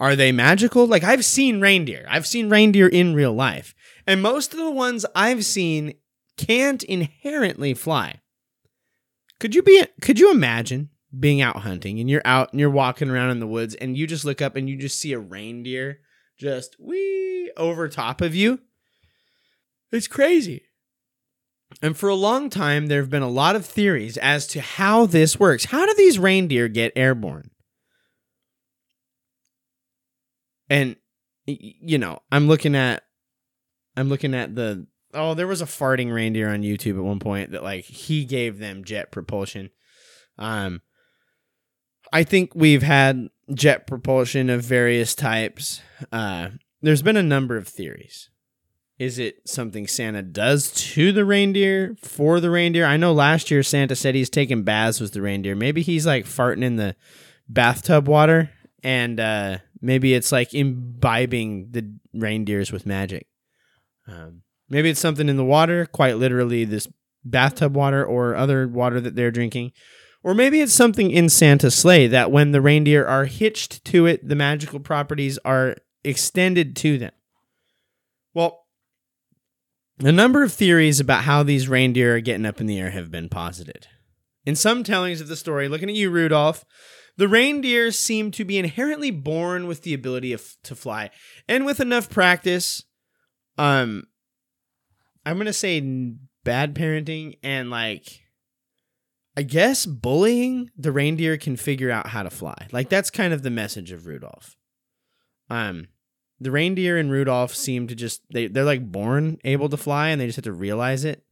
are 0.00 0.16
they 0.16 0.32
magical? 0.32 0.86
Like, 0.86 1.04
I've 1.04 1.24
seen 1.24 1.60
reindeer. 1.60 2.06
I've 2.08 2.26
seen 2.26 2.50
reindeer 2.50 2.88
in 2.88 3.14
real 3.14 3.32
life. 3.32 3.74
And 4.06 4.20
most 4.20 4.52
of 4.52 4.58
the 4.58 4.70
ones 4.70 5.06
I've 5.14 5.44
seen 5.44 5.94
can't 6.36 6.82
inherently 6.82 7.74
fly. 7.74 8.20
Could 9.40 9.54
you 9.54 9.62
be 9.62 9.84
could 10.00 10.18
you 10.18 10.30
imagine 10.30 10.90
being 11.18 11.40
out 11.40 11.58
hunting 11.58 12.00
and 12.00 12.10
you're 12.10 12.22
out 12.24 12.52
and 12.52 12.60
you're 12.60 12.70
walking 12.70 13.08
around 13.10 13.30
in 13.30 13.40
the 13.40 13.46
woods 13.46 13.74
and 13.74 13.96
you 13.96 14.06
just 14.06 14.24
look 14.24 14.42
up 14.42 14.56
and 14.56 14.68
you 14.68 14.76
just 14.76 14.98
see 14.98 15.12
a 15.12 15.18
reindeer 15.18 16.00
just 16.38 16.76
wee 16.78 17.50
over 17.56 17.88
top 17.88 18.20
of 18.20 18.34
you? 18.34 18.60
It's 19.92 20.08
crazy. 20.08 20.62
And 21.82 21.96
for 21.96 22.08
a 22.08 22.14
long 22.14 22.50
time, 22.50 22.86
there 22.86 23.00
have 23.00 23.10
been 23.10 23.22
a 23.22 23.28
lot 23.28 23.56
of 23.56 23.66
theories 23.66 24.16
as 24.16 24.46
to 24.48 24.60
how 24.60 25.06
this 25.06 25.38
works. 25.38 25.66
How 25.66 25.86
do 25.86 25.94
these 25.94 26.18
reindeer 26.18 26.68
get 26.68 26.92
airborne? 26.96 27.50
And 30.70 30.96
you 31.46 31.98
know, 31.98 32.20
I'm 32.32 32.48
looking 32.48 32.74
at 32.74 33.02
I'm 33.96 34.08
looking 34.08 34.34
at 34.34 34.54
the 34.54 34.86
oh, 35.12 35.34
there 35.34 35.46
was 35.46 35.60
a 35.60 35.66
farting 35.66 36.12
reindeer 36.12 36.48
on 36.48 36.62
YouTube 36.62 36.96
at 36.96 37.04
one 37.04 37.18
point 37.18 37.52
that 37.52 37.62
like 37.62 37.84
he 37.84 38.24
gave 38.24 38.58
them 38.58 38.84
jet 38.84 39.12
propulsion. 39.12 39.70
Um 40.38 40.80
I 42.14 42.22
think 42.22 42.54
we've 42.54 42.84
had 42.84 43.28
jet 43.52 43.88
propulsion 43.88 44.48
of 44.48 44.62
various 44.62 45.14
types. 45.14 45.82
Uh 46.12 46.50
there's 46.80 47.02
been 47.02 47.16
a 47.16 47.22
number 47.22 47.56
of 47.56 47.66
theories. 47.66 48.30
Is 48.98 49.18
it 49.18 49.48
something 49.48 49.86
Santa 49.86 50.22
does 50.22 50.70
to 50.92 51.10
the 51.12 51.24
reindeer 51.24 51.96
for 52.00 52.38
the 52.38 52.50
reindeer? 52.50 52.84
I 52.84 52.96
know 52.96 53.12
last 53.12 53.50
year 53.50 53.62
Santa 53.64 53.96
said 53.96 54.14
he's 54.14 54.30
taking 54.30 54.62
baths 54.62 55.00
with 55.00 55.12
the 55.12 55.22
reindeer. 55.22 55.56
Maybe 55.56 55.82
he's 55.82 56.06
like 56.06 56.24
farting 56.24 56.62
in 56.62 56.76
the 56.76 56.94
bathtub 57.48 58.06
water 58.06 58.50
and 58.84 59.18
uh 59.18 59.58
maybe 59.80 60.14
it's 60.14 60.30
like 60.30 60.54
imbibing 60.54 61.72
the 61.72 61.92
reindeers 62.14 62.70
with 62.70 62.86
magic. 62.86 63.26
Um, 64.06 64.42
maybe 64.68 64.88
it's 64.88 65.00
something 65.00 65.28
in 65.28 65.36
the 65.36 65.44
water, 65.44 65.86
quite 65.86 66.16
literally 66.16 66.64
this 66.64 66.88
bathtub 67.24 67.74
water 67.74 68.04
or 68.04 68.36
other 68.36 68.68
water 68.68 69.00
that 69.00 69.16
they're 69.16 69.30
drinking. 69.32 69.72
Or 70.24 70.34
maybe 70.34 70.60
it's 70.60 70.72
something 70.72 71.10
in 71.10 71.28
Santa's 71.28 71.74
sleigh 71.74 72.06
that 72.08 72.32
when 72.32 72.50
the 72.50 72.60
reindeer 72.60 73.06
are 73.06 73.26
hitched 73.26 73.84
to 73.84 74.06
it, 74.06 74.26
the 74.26 74.34
magical 74.34 74.80
properties 74.80 75.38
are 75.44 75.76
extended 76.02 76.74
to 76.76 76.98
them. 76.98 77.12
Well, 78.32 78.64
a 80.00 80.10
number 80.10 80.42
of 80.42 80.52
theories 80.52 80.98
about 80.98 81.24
how 81.24 81.42
these 81.42 81.68
reindeer 81.68 82.16
are 82.16 82.20
getting 82.20 82.46
up 82.46 82.60
in 82.60 82.66
the 82.66 82.80
air 82.80 82.90
have 82.90 83.10
been 83.10 83.28
posited. 83.28 83.86
In 84.44 84.56
some 84.56 84.82
tellings 84.82 85.20
of 85.20 85.28
the 85.28 85.36
story, 85.36 85.68
looking 85.68 85.88
at 85.88 85.94
you, 85.94 86.10
Rudolph, 86.10 86.64
the 87.16 87.28
reindeer 87.28 87.92
seem 87.92 88.32
to 88.32 88.44
be 88.44 88.58
inherently 88.58 89.12
born 89.12 89.66
with 89.68 89.82
the 89.82 89.94
ability 89.94 90.32
of, 90.32 90.56
to 90.64 90.74
fly, 90.74 91.10
and 91.46 91.64
with 91.64 91.78
enough 91.78 92.10
practice, 92.10 92.82
um 93.58 94.04
i'm 95.24 95.38
gonna 95.38 95.52
say 95.52 95.80
bad 96.42 96.74
parenting 96.74 97.38
and 97.42 97.70
like 97.70 98.23
i 99.36 99.42
guess 99.42 99.86
bullying 99.86 100.70
the 100.76 100.92
reindeer 100.92 101.36
can 101.36 101.56
figure 101.56 101.90
out 101.90 102.08
how 102.08 102.22
to 102.22 102.30
fly. 102.30 102.68
Like 102.72 102.88
that's 102.88 103.10
kind 103.10 103.32
of 103.32 103.42
the 103.42 103.50
message 103.50 103.92
of 103.92 104.06
rudolph. 104.06 104.56
Um 105.50 105.88
the 106.40 106.50
reindeer 106.50 106.98
and 106.98 107.10
rudolph 107.10 107.54
seem 107.54 107.86
to 107.86 107.94
just 107.94 108.22
they, 108.32 108.48
they're 108.48 108.64
like 108.64 108.90
born 108.90 109.38
able 109.44 109.68
to 109.68 109.76
fly 109.76 110.08
and 110.08 110.20
they 110.20 110.26
just 110.26 110.36
have 110.36 110.44
to 110.44 110.52
realize 110.52 111.04
it. 111.04 111.24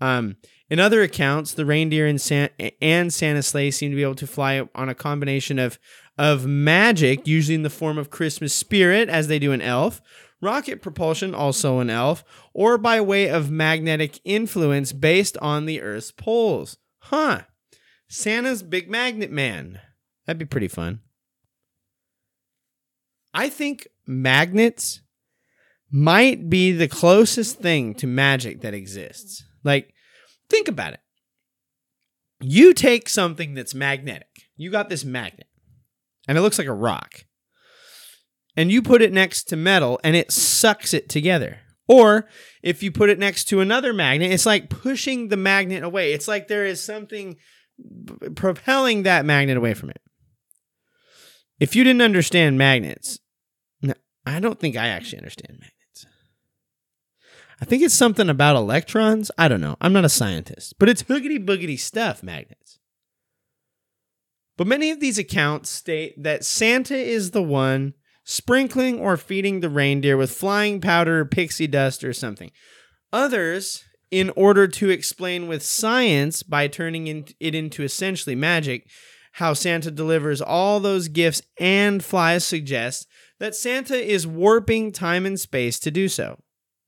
Um 0.00 0.36
in 0.68 0.80
other 0.80 1.02
accounts 1.02 1.52
the 1.52 1.66
reindeer 1.66 2.06
and, 2.06 2.20
San- 2.20 2.50
and 2.82 3.12
santa 3.14 3.42
sleigh 3.42 3.70
seem 3.70 3.90
to 3.90 3.96
be 3.96 4.02
able 4.02 4.16
to 4.16 4.26
fly 4.26 4.68
on 4.74 4.88
a 4.88 4.94
combination 4.94 5.58
of 5.58 5.78
of 6.18 6.44
magic 6.44 7.26
usually 7.26 7.54
in 7.54 7.62
the 7.62 7.70
form 7.70 7.96
of 7.98 8.10
christmas 8.10 8.52
spirit 8.52 9.08
as 9.08 9.28
they 9.28 9.38
do 9.38 9.52
in 9.52 9.62
elf 9.62 10.02
rocket 10.40 10.82
propulsion, 10.82 11.34
also 11.34 11.78
an 11.80 11.90
elf, 11.90 12.24
or 12.52 12.78
by 12.78 13.00
way 13.00 13.28
of 13.28 13.50
magnetic 13.50 14.20
influence 14.24 14.92
based 14.92 15.36
on 15.38 15.66
the 15.66 15.80
Earth's 15.80 16.10
poles. 16.10 16.78
Huh. 17.10 17.42
Santa's 18.08 18.62
Big 18.62 18.90
Magnet 18.90 19.30
Man. 19.30 19.80
That'd 20.26 20.38
be 20.38 20.44
pretty 20.44 20.68
fun. 20.68 21.00
I 23.32 23.48
think 23.48 23.86
magnets 24.06 25.02
might 25.90 26.48
be 26.48 26.72
the 26.72 26.88
closest 26.88 27.58
thing 27.58 27.94
to 27.94 28.06
magic 28.06 28.62
that 28.62 28.74
exists. 28.74 29.44
Like, 29.62 29.92
think 30.48 30.68
about 30.68 30.94
it. 30.94 31.00
You 32.40 32.74
take 32.74 33.08
something 33.08 33.54
that's 33.54 33.74
magnetic, 33.74 34.48
you 34.56 34.70
got 34.70 34.88
this 34.88 35.04
magnet, 35.04 35.46
and 36.28 36.36
it 36.36 36.40
looks 36.40 36.58
like 36.58 36.66
a 36.66 36.74
rock 36.74 37.24
and 38.56 38.72
you 38.72 38.82
put 38.82 39.02
it 39.02 39.12
next 39.12 39.44
to 39.44 39.56
metal 39.56 40.00
and 40.02 40.16
it 40.16 40.32
sucks 40.32 40.94
it 40.94 41.08
together. 41.08 41.60
Or 41.88 42.28
if 42.62 42.82
you 42.82 42.90
put 42.90 43.10
it 43.10 43.18
next 43.18 43.44
to 43.44 43.60
another 43.60 43.92
magnet, 43.92 44.32
it's 44.32 44.46
like 44.46 44.70
pushing 44.70 45.28
the 45.28 45.36
magnet 45.36 45.84
away. 45.84 46.12
It's 46.12 46.26
like 46.28 46.48
there 46.48 46.64
is 46.64 46.82
something 46.82 47.36
propelling 48.34 49.04
that 49.04 49.24
magnet 49.24 49.56
away 49.56 49.74
from 49.74 49.90
it. 49.90 50.00
If 51.60 51.76
you 51.76 51.84
didn't 51.84 52.02
understand 52.02 52.58
magnets, 52.58 53.18
I 54.26 54.40
don't 54.40 54.58
think 54.58 54.76
I 54.76 54.88
actually 54.88 55.18
understand 55.18 55.52
magnets. 55.52 56.06
I 57.60 57.64
think 57.64 57.82
it's 57.82 57.94
something 57.94 58.28
about 58.28 58.56
electrons. 58.56 59.30
I 59.38 59.48
don't 59.48 59.60
know. 59.60 59.76
I'm 59.80 59.92
not 59.92 60.04
a 60.04 60.10
scientist, 60.10 60.74
but 60.78 60.88
it's 60.88 61.04
hoogity 61.04 61.42
boogity 61.42 61.78
stuff, 61.78 62.22
magnets. 62.22 62.78
But 64.56 64.66
many 64.66 64.90
of 64.90 65.00
these 65.00 65.18
accounts 65.18 65.70
state 65.70 66.20
that 66.22 66.44
Santa 66.44 66.96
is 66.96 67.30
the 67.30 67.42
one 67.42 67.94
sprinkling 68.26 68.98
or 68.98 69.16
feeding 69.16 69.60
the 69.60 69.70
reindeer 69.70 70.16
with 70.16 70.32
flying 70.32 70.80
powder, 70.80 71.24
pixie 71.24 71.68
dust, 71.68 72.02
or 72.04 72.12
something. 72.12 72.50
Others, 73.12 73.84
in 74.10 74.30
order 74.36 74.66
to 74.66 74.90
explain 74.90 75.46
with 75.46 75.62
science 75.62 76.42
by 76.42 76.66
turning 76.66 77.06
it 77.06 77.54
into 77.54 77.84
essentially 77.84 78.34
magic, 78.34 78.90
how 79.34 79.54
Santa 79.54 79.90
delivers 79.90 80.42
all 80.42 80.80
those 80.80 81.08
gifts 81.08 81.40
and 81.58 82.04
flies, 82.04 82.44
suggest 82.44 83.06
that 83.38 83.54
Santa 83.54 83.96
is 83.96 84.26
warping 84.26 84.90
time 84.90 85.24
and 85.24 85.38
space 85.38 85.78
to 85.78 85.90
do 85.90 86.08
so. 86.08 86.38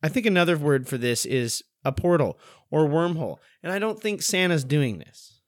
I 0.03 0.09
think 0.09 0.27
another 0.27 0.57
word 0.57 0.89
for 0.89 0.99
this 0.99 1.25
is 1.25 1.63
a 1.85 1.93
portal 1.93 2.39
or 2.71 2.89
wormhole, 2.89 3.37
and 3.63 3.73
I 3.73 3.79
don't 3.79 4.01
think 4.01 4.23
Santa's 4.23 4.65
doing 4.65 4.99
this. 4.99 5.41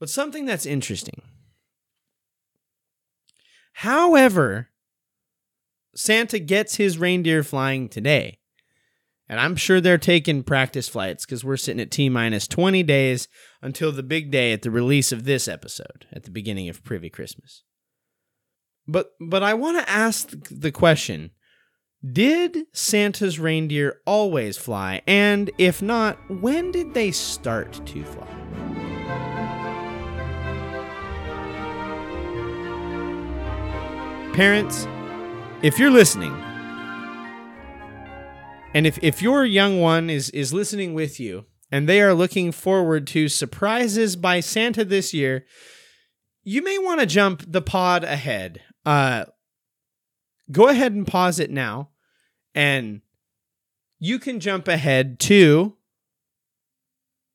But 0.00 0.10
something 0.10 0.46
that's 0.46 0.66
interesting. 0.66 1.22
However, 3.80 4.68
Santa 5.94 6.38
gets 6.38 6.76
his 6.76 6.98
reindeer 6.98 7.42
flying 7.42 7.88
today. 7.88 8.38
And 9.26 9.40
I'm 9.40 9.56
sure 9.56 9.80
they're 9.80 9.96
taking 9.96 10.42
practice 10.42 10.86
flights 10.86 11.24
because 11.24 11.46
we're 11.46 11.56
sitting 11.56 11.80
at 11.80 11.90
T 11.90 12.10
minus 12.10 12.46
20 12.46 12.82
days 12.82 13.26
until 13.62 13.90
the 13.90 14.02
big 14.02 14.30
day 14.30 14.52
at 14.52 14.60
the 14.60 14.70
release 14.70 15.12
of 15.12 15.24
this 15.24 15.48
episode 15.48 16.04
at 16.12 16.24
the 16.24 16.30
beginning 16.30 16.68
of 16.68 16.84
Privy 16.84 17.08
Christmas. 17.08 17.62
But 18.86 19.12
but 19.18 19.42
I 19.42 19.54
want 19.54 19.78
to 19.78 19.90
ask 19.90 20.28
the 20.50 20.72
question, 20.72 21.30
did 22.06 22.66
Santa's 22.74 23.38
reindeer 23.38 24.02
always 24.04 24.58
fly? 24.58 25.00
And 25.06 25.50
if 25.56 25.80
not, 25.80 26.18
when 26.28 26.70
did 26.70 26.92
they 26.92 27.12
start 27.12 27.80
to 27.86 28.04
fly? 28.04 28.69
Parents, 34.32 34.86
if 35.60 35.78
you're 35.78 35.90
listening, 35.90 36.32
and 38.72 38.86
if, 38.86 38.96
if 39.02 39.20
your 39.20 39.44
young 39.44 39.80
one 39.80 40.08
is, 40.08 40.30
is 40.30 40.54
listening 40.54 40.94
with 40.94 41.18
you 41.18 41.46
and 41.72 41.88
they 41.88 42.00
are 42.00 42.14
looking 42.14 42.52
forward 42.52 43.08
to 43.08 43.28
surprises 43.28 44.14
by 44.14 44.38
Santa 44.38 44.84
this 44.84 45.12
year, 45.12 45.46
you 46.44 46.62
may 46.62 46.78
want 46.78 47.00
to 47.00 47.06
jump 47.06 47.42
the 47.46 47.60
pod 47.60 48.04
ahead. 48.04 48.60
Uh, 48.86 49.24
go 50.50 50.68
ahead 50.68 50.92
and 50.92 51.06
pause 51.06 51.40
it 51.40 51.50
now, 51.50 51.90
and 52.54 53.02
you 53.98 54.20
can 54.20 54.38
jump 54.38 54.68
ahead 54.68 55.18
to. 55.20 55.76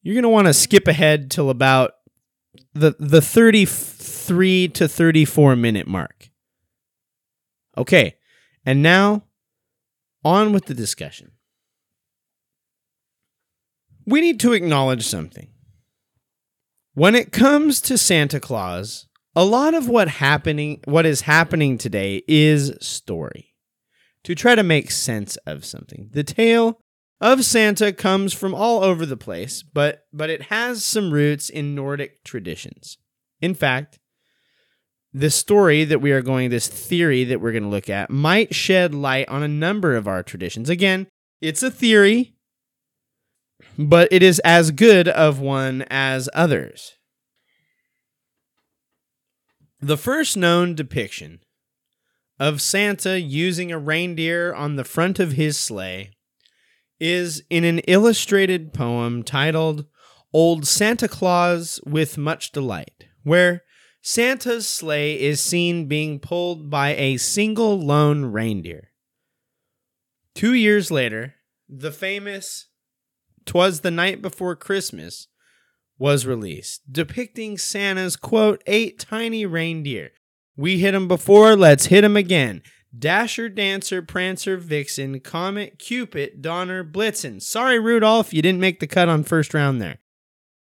You're 0.02 0.16
gonna 0.16 0.30
want 0.30 0.48
to 0.48 0.54
skip 0.54 0.88
ahead 0.88 1.30
till 1.30 1.50
about 1.50 1.92
the 2.74 2.96
the 3.00 3.22
33 3.22 4.70
to 4.70 4.88
34 4.88 5.56
minute 5.56 5.88
mark. 5.88 6.30
Okay, 7.78 8.16
and 8.66 8.82
now 8.82 9.24
on 10.24 10.54
with 10.54 10.66
the 10.66 10.74
discussion. 10.74 11.32
We 14.06 14.22
need 14.22 14.40
to 14.42 14.54
acknowledge 14.54 15.06
something. 15.06 15.50
When 16.94 17.16
it 17.16 17.32
comes 17.32 17.82
to 17.82 17.98
Santa 17.98 18.40
Claus, 18.40 19.08
a 19.36 19.44
lot 19.44 19.74
of 19.74 19.90
what 19.90 20.08
happening 20.08 20.80
what 20.86 21.06
is 21.06 21.22
happening 21.22 21.78
today 21.78 22.24
is 22.28 22.74
story. 22.82 23.54
To 24.24 24.34
try 24.34 24.56
to 24.56 24.64
make 24.64 24.90
sense 24.90 25.36
of 25.46 25.66
something. 25.66 26.10
The 26.12 26.24
tale 26.24 26.80
of 27.22 27.46
Santa 27.46 27.94
comes 27.94 28.34
from 28.34 28.56
all 28.56 28.84
over 28.84 29.06
the 29.06 29.18
place, 29.18 29.62
but 29.62 30.06
but 30.12 30.30
it 30.30 30.44
has 30.44 30.86
some 30.86 31.12
roots 31.12 31.50
in 31.50 31.76
Nordic 31.76 32.24
traditions. 32.24 32.98
In 33.42 33.54
fact, 33.54 34.00
this 35.16 35.34
story 35.34 35.86
that 35.86 36.02
we 36.02 36.12
are 36.12 36.22
going, 36.22 36.50
this 36.50 36.68
theory 36.68 37.24
that 37.24 37.40
we're 37.40 37.54
going 37.54 37.64
to 37.64 37.70
look 37.70 37.90
at, 37.90 38.10
might 38.10 38.54
shed 38.54 38.94
light 38.94 39.30
on 39.30 39.42
a 39.42 39.48
number 39.48 39.96
of 39.96 40.10
our 40.10 40.22
traditions. 40.22 40.70
Again, 40.70 41.08
it's 41.40 41.64
a 41.64 41.72
theory, 41.72 42.36
but 43.78 44.10
it 44.12 44.22
is 44.22 44.40
as 44.40 44.72
good 44.72 45.08
of 45.08 45.40
one 45.40 45.86
as 45.90 46.28
others. 46.34 46.96
The 49.80 49.96
first 49.96 50.36
known 50.36 50.76
depiction 50.76 51.40
of 52.38 52.62
Santa 52.62 53.18
using 53.18 53.72
a 53.72 53.80
reindeer 53.80 54.54
on 54.54 54.76
the 54.76 54.84
front 54.84 55.18
of 55.18 55.32
his 55.32 55.58
sleigh 55.58 56.12
is 57.00 57.42
in 57.50 57.64
an 57.64 57.80
illustrated 57.80 58.74
poem 58.74 59.24
titled 59.24 59.86
Old 60.34 60.64
Santeclaus 60.64 61.80
with 61.86 62.18
Much 62.18 62.52
Delight, 62.52 63.06
where 63.24 63.62
Santa's 64.08 64.70
sleigh 64.70 65.20
is 65.20 65.42
seen 65.42 65.88
being 65.88 66.20
pulled 66.20 66.70
by 66.70 66.96
a 66.96 67.18
single 67.18 67.80
lone 67.80 68.26
reindeer. 68.26 68.92
Two 70.36 70.54
years 70.54 70.92
later, 70.92 71.34
the 71.68 71.92
famous 71.92 72.68
Twas 73.48 73.80
the 73.80 73.90
Night 73.90 74.22
Before 74.22 74.56
Christmas 74.56 75.28
was 75.98 76.28
released, 76.28 76.84
depicting 76.94 77.58
Santa's 77.58 78.16
quote, 78.16 78.62
eight 78.68 79.00
tiny 79.00 79.44
reindeer. 79.44 80.12
We 80.56 80.78
hit 80.78 80.94
'em 80.94 81.08
before, 81.08 81.56
let's 81.56 81.88
hit 81.88 82.04
'em 82.04 82.16
again. 82.16 82.62
Dasher, 82.96 83.50
Dancer, 83.50 84.04
Prancer, 84.04 84.58
Vixen, 84.58 85.20
Comet, 85.20 85.80
Cupid, 85.80 86.44
Donner, 86.44 86.84
Blitzen. 86.84 87.42
Sorry, 87.42 87.80
Rudolph, 87.80 88.36
you 88.36 88.44
didn't 88.44 88.62
make 88.62 88.80
the 88.80 88.88
cut 88.88 89.10
on 89.10 89.24
first 89.24 89.56
round 89.56 89.82
there. 89.82 89.98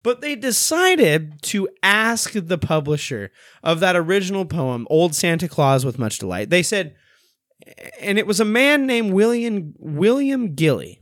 But 0.03 0.19
they 0.19 0.35
decided 0.35 1.41
to 1.43 1.69
ask 1.81 2.33
the 2.33 2.57
publisher 2.57 3.31
of 3.63 3.79
that 3.79 3.95
original 3.95 4.45
poem, 4.45 4.85
Old 4.89 5.15
Santeclaus 5.15 5.85
with 5.85 5.97
Much 5.97 6.19
Delight. 6.19 6.49
They 6.49 6.61
said, 6.63 6.95
and 7.99 8.19
it 8.19 8.27
was 8.27 8.39
a 8.39 8.45
man 8.45 8.85
named 8.85 9.13
William 9.13 9.73
William 9.79 10.55
Gilley. 10.55 11.01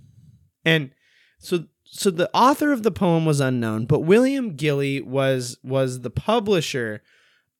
And 0.63 0.91
so 1.39 1.65
so 1.83 2.11
the 2.11 2.29
author 2.33 2.71
of 2.71 2.83
the 2.83 2.91
poem 2.91 3.25
was 3.25 3.39
unknown, 3.39 3.85
but 3.85 4.01
William 4.01 4.55
Gilley 4.55 5.01
was 5.01 5.57
was 5.63 6.01
the 6.01 6.11
publisher 6.11 7.01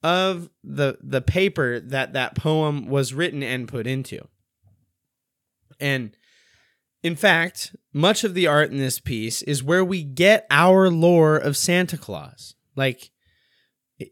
of 0.04 0.50
the 0.64 0.98
the 1.02 1.22
paper 1.22 1.80
that 1.80 2.14
that 2.14 2.36
poem 2.36 2.88
was 2.88 3.14
written 3.14 3.44
and 3.44 3.68
put 3.68 3.88
into. 3.88 4.28
And 5.80 6.16
in 7.04 7.16
fact, 7.16 7.76
much 7.94 8.24
of 8.24 8.34
the 8.34 8.48
art 8.48 8.72
in 8.72 8.78
this 8.78 9.00
piece 9.00 9.42
is 9.42 9.64
where 9.64 9.84
we 9.84 10.04
get 10.04 10.46
our 10.52 10.90
lore 10.90 11.38
of 11.38 11.58
Santa 11.58 11.98
Claus. 11.98 12.56
Like, 12.76 13.12
it, 13.98 14.12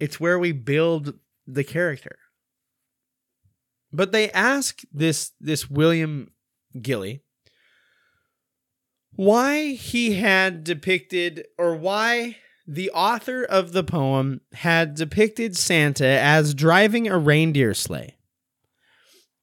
it's 0.00 0.18
where 0.18 0.38
we 0.38 0.52
build 0.52 1.14
the 1.46 1.64
character. 1.64 2.16
But 3.92 4.10
they 4.10 4.30
ask 4.30 4.80
this 4.92 5.32
this 5.40 5.70
William 5.70 6.32
Gilley 6.80 7.20
why 9.16 9.74
he 9.74 10.14
had 10.14 10.64
depicted 10.64 11.46
or 11.56 11.76
why 11.76 12.36
the 12.66 12.90
author 12.90 13.44
of 13.44 13.72
the 13.72 13.84
poem 13.84 14.40
had 14.54 14.94
depicted 14.96 15.56
Santa 15.56 16.04
as 16.06 16.54
driving 16.54 17.06
a 17.06 17.16
reindeer 17.16 17.74
sleigh 17.74 18.16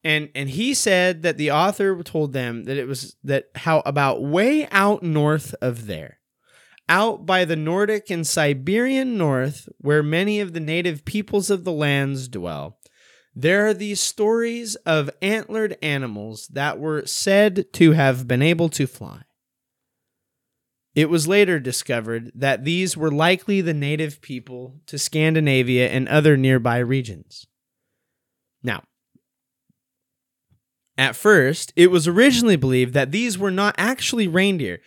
and 0.03 0.29
and 0.33 0.49
he 0.49 0.73
said 0.73 1.21
that 1.21 1.37
the 1.37 1.51
author 1.51 2.01
told 2.03 2.33
them 2.33 2.63
that 2.65 2.77
it 2.77 2.87
was 2.87 3.15
that 3.23 3.45
how 3.55 3.81
about 3.85 4.23
way 4.23 4.67
out 4.69 5.03
north 5.03 5.53
of 5.61 5.87
there 5.87 6.19
out 6.89 7.25
by 7.25 7.45
the 7.45 7.55
nordic 7.55 8.09
and 8.09 8.25
siberian 8.25 9.17
north 9.17 9.69
where 9.77 10.03
many 10.03 10.39
of 10.39 10.53
the 10.53 10.59
native 10.59 11.05
peoples 11.05 11.49
of 11.49 11.63
the 11.63 11.71
lands 11.71 12.27
dwell 12.27 12.77
there 13.33 13.65
are 13.65 13.73
these 13.73 14.01
stories 14.01 14.75
of 14.77 15.09
antlered 15.21 15.77
animals 15.81 16.47
that 16.47 16.79
were 16.79 17.05
said 17.05 17.65
to 17.73 17.91
have 17.93 18.27
been 18.27 18.41
able 18.41 18.69
to 18.69 18.87
fly 18.87 19.21
it 20.93 21.09
was 21.09 21.27
later 21.27 21.59
discovered 21.59 22.31
that 22.35 22.65
these 22.65 22.97
were 22.97 23.11
likely 23.11 23.61
the 23.61 23.73
native 23.73 24.21
people 24.21 24.81
to 24.87 24.99
Scandinavia 24.99 25.89
and 25.89 26.07
other 26.09 26.35
nearby 26.35 26.79
regions. 26.79 27.47
Now, 28.61 28.83
at 31.01 31.15
first, 31.15 31.73
it 31.75 31.89
was 31.89 32.07
originally 32.07 32.55
believed 32.55 32.93
that 32.93 33.11
these 33.11 33.35
were 33.35 33.49
not 33.49 33.73
actually 33.77 34.27
reindeer, 34.27 34.79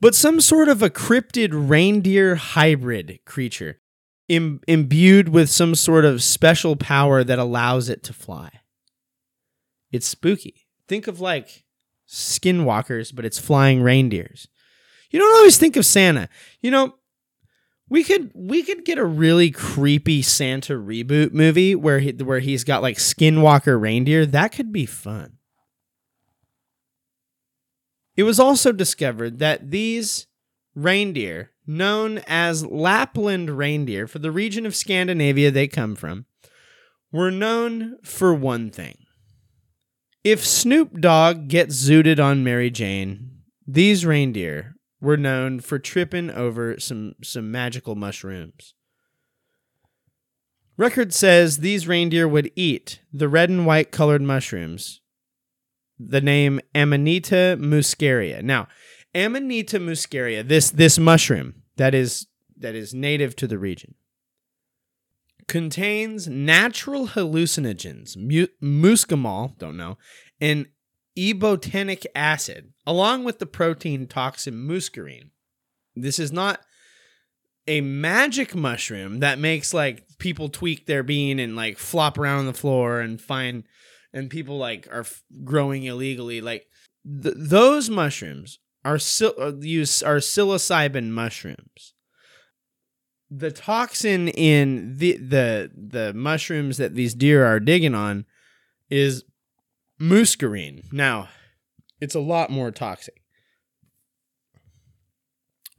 but 0.00 0.14
some 0.14 0.40
sort 0.40 0.68
of 0.68 0.80
a 0.80 0.88
cryptid 0.88 1.50
reindeer 1.52 2.36
hybrid 2.36 3.18
creature 3.24 3.80
Im- 4.28 4.60
imbued 4.68 5.28
with 5.28 5.50
some 5.50 5.74
sort 5.74 6.04
of 6.04 6.22
special 6.22 6.76
power 6.76 7.24
that 7.24 7.38
allows 7.38 7.88
it 7.88 8.02
to 8.04 8.12
fly. 8.12 8.50
It's 9.90 10.06
spooky. 10.06 10.66
Think 10.86 11.08
of 11.08 11.20
like 11.20 11.64
skinwalkers, 12.08 13.14
but 13.14 13.24
it's 13.24 13.38
flying 13.38 13.82
reindeers. 13.82 14.46
You 15.10 15.18
don't 15.18 15.36
always 15.36 15.58
think 15.58 15.76
of 15.76 15.86
Santa. 15.86 16.28
You 16.60 16.70
know, 16.70 16.94
we 17.88 18.04
could 18.04 18.30
we 18.34 18.62
could 18.62 18.84
get 18.84 18.98
a 18.98 19.04
really 19.04 19.50
creepy 19.50 20.22
Santa 20.22 20.74
reboot 20.74 21.32
movie 21.32 21.74
where 21.74 22.00
he, 22.00 22.12
where 22.12 22.40
he's 22.40 22.64
got 22.64 22.82
like 22.82 22.98
skinwalker 22.98 23.80
reindeer. 23.80 24.26
That 24.26 24.52
could 24.52 24.72
be 24.72 24.86
fun. 24.86 25.35
It 28.16 28.22
was 28.22 28.40
also 28.40 28.72
discovered 28.72 29.38
that 29.38 29.70
these 29.70 30.26
reindeer, 30.74 31.52
known 31.66 32.18
as 32.26 32.64
Lapland 32.64 33.50
reindeer 33.50 34.06
for 34.06 34.18
the 34.18 34.30
region 34.30 34.64
of 34.64 34.74
Scandinavia 34.76 35.50
they 35.50 35.68
come 35.68 35.94
from, 35.94 36.26
were 37.12 37.30
known 37.30 37.98
for 38.02 38.34
one 38.34 38.70
thing. 38.70 38.98
If 40.24 40.44
Snoop 40.44 41.00
Dogg 41.00 41.48
gets 41.48 41.76
zooted 41.76 42.18
on 42.18 42.42
Mary 42.42 42.70
Jane, 42.70 43.42
these 43.66 44.04
reindeer 44.04 44.74
were 45.00 45.16
known 45.16 45.60
for 45.60 45.78
tripping 45.78 46.30
over 46.30 46.80
some, 46.80 47.14
some 47.22 47.50
magical 47.50 47.94
mushrooms. 47.94 48.74
Record 50.76 51.14
says 51.14 51.58
these 51.58 51.88
reindeer 51.88 52.28
would 52.28 52.50
eat 52.54 53.00
the 53.12 53.28
red 53.28 53.48
and 53.50 53.66
white 53.66 53.90
colored 53.90 54.22
mushrooms, 54.22 55.00
the 55.98 56.20
name 56.20 56.60
Amanita 56.74 57.56
muscaria. 57.60 58.42
Now, 58.42 58.68
Amanita 59.14 59.78
muscaria, 59.78 60.46
this 60.46 60.70
this 60.70 60.98
mushroom 60.98 61.62
that 61.76 61.94
is 61.94 62.26
that 62.58 62.74
is 62.74 62.94
native 62.94 63.36
to 63.36 63.46
the 63.46 63.58
region, 63.58 63.94
contains 65.48 66.28
natural 66.28 67.08
hallucinogens, 67.08 68.16
mu- 68.16 68.46
muscimol, 68.62 69.56
don't 69.58 69.76
know, 69.76 69.98
and 70.40 70.66
ibotenic 71.16 72.04
acid, 72.14 72.72
along 72.86 73.24
with 73.24 73.38
the 73.38 73.46
protein 73.46 74.06
toxin 74.06 74.54
muscarine. 74.54 75.30
This 75.94 76.18
is 76.18 76.30
not 76.30 76.60
a 77.66 77.80
magic 77.80 78.54
mushroom 78.54 79.20
that 79.20 79.38
makes 79.38 79.74
like 79.74 80.04
people 80.18 80.48
tweak 80.48 80.86
their 80.86 81.02
bean 81.02 81.38
and 81.38 81.56
like 81.56 81.78
flop 81.78 82.18
around 82.18 82.40
on 82.40 82.46
the 82.46 82.52
floor 82.52 83.00
and 83.00 83.20
find 83.20 83.64
and 84.16 84.30
people 84.30 84.56
like 84.56 84.88
are 84.90 85.00
f- 85.00 85.22
growing 85.44 85.84
illegally 85.84 86.40
like 86.40 86.66
th- 87.22 87.34
those 87.36 87.90
mushrooms 87.90 88.58
are 88.84 88.98
sil- 88.98 89.36
uh, 89.38 89.52
use 89.60 90.02
are 90.02 90.16
psilocybin 90.16 91.10
mushrooms. 91.10 91.92
The 93.30 93.50
toxin 93.50 94.28
in 94.28 94.96
the 94.96 95.16
the 95.18 95.70
the 95.76 96.14
mushrooms 96.14 96.78
that 96.78 96.94
these 96.94 97.14
deer 97.14 97.44
are 97.44 97.60
digging 97.60 97.94
on 97.94 98.24
is 98.88 99.24
muscarine. 100.00 100.90
Now 100.92 101.28
it's 102.00 102.14
a 102.14 102.20
lot 102.20 102.50
more 102.50 102.70
toxic. 102.70 103.20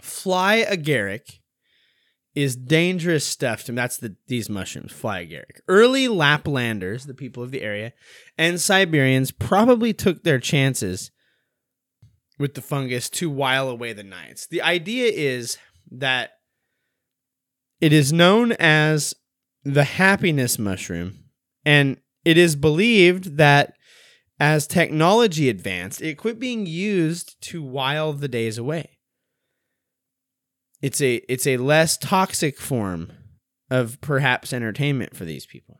Fly 0.02 0.63
agaric 0.69 1.39
is 2.38 2.56
dangerous 2.56 3.26
stuff. 3.26 3.67
And 3.67 3.76
that's 3.76 3.97
the 3.97 4.15
these 4.28 4.47
mushrooms, 4.47 4.91
fly 4.91 5.26
agaric. 5.26 5.60
Early 5.67 6.08
Laplanders, 6.08 7.08
the 7.08 7.15
people 7.15 7.41
of 7.41 7.50
the 7.50 7.63
area, 7.63 7.93
and 8.38 8.62
Siberians 8.62 9.32
probably 9.32 9.91
took 9.91 10.23
their 10.23 10.39
chances 10.39 11.10
with 12.38 12.54
the 12.54 12.62
fungus 12.62 13.10
to 13.10 13.32
while 13.32 13.67
away 13.69 13.91
the 13.91 14.04
nights. 14.04 14.45
The 14.45 14.62
idea 14.62 15.12
is 15.12 15.58
that 15.89 16.34
it 17.82 17.91
is 17.91 18.13
known 18.13 18.52
as 18.60 19.15
the 19.63 19.84
happiness 19.84 20.60
mushroom, 20.60 21.23
and 21.65 21.97
it 22.23 22.38
is 22.38 22.56
believed 22.56 23.38
that 23.38 23.73
as 24.39 24.67
technology 24.67 25.50
advanced, 25.50 26.04
it 26.04 26.19
quit 26.19 26.38
being 26.38 26.67
used 26.67 27.41
to 27.41 27.63
while 27.63 28.13
the 28.13 28.28
days 28.28 28.60
away 28.60 28.96
it's 30.81 31.01
a 31.01 31.15
it's 31.31 31.47
a 31.47 31.57
less 31.57 31.97
toxic 31.97 32.59
form 32.59 33.11
of 33.69 33.99
perhaps 34.01 34.53
entertainment 34.53 35.15
for 35.15 35.25
these 35.25 35.45
people. 35.45 35.79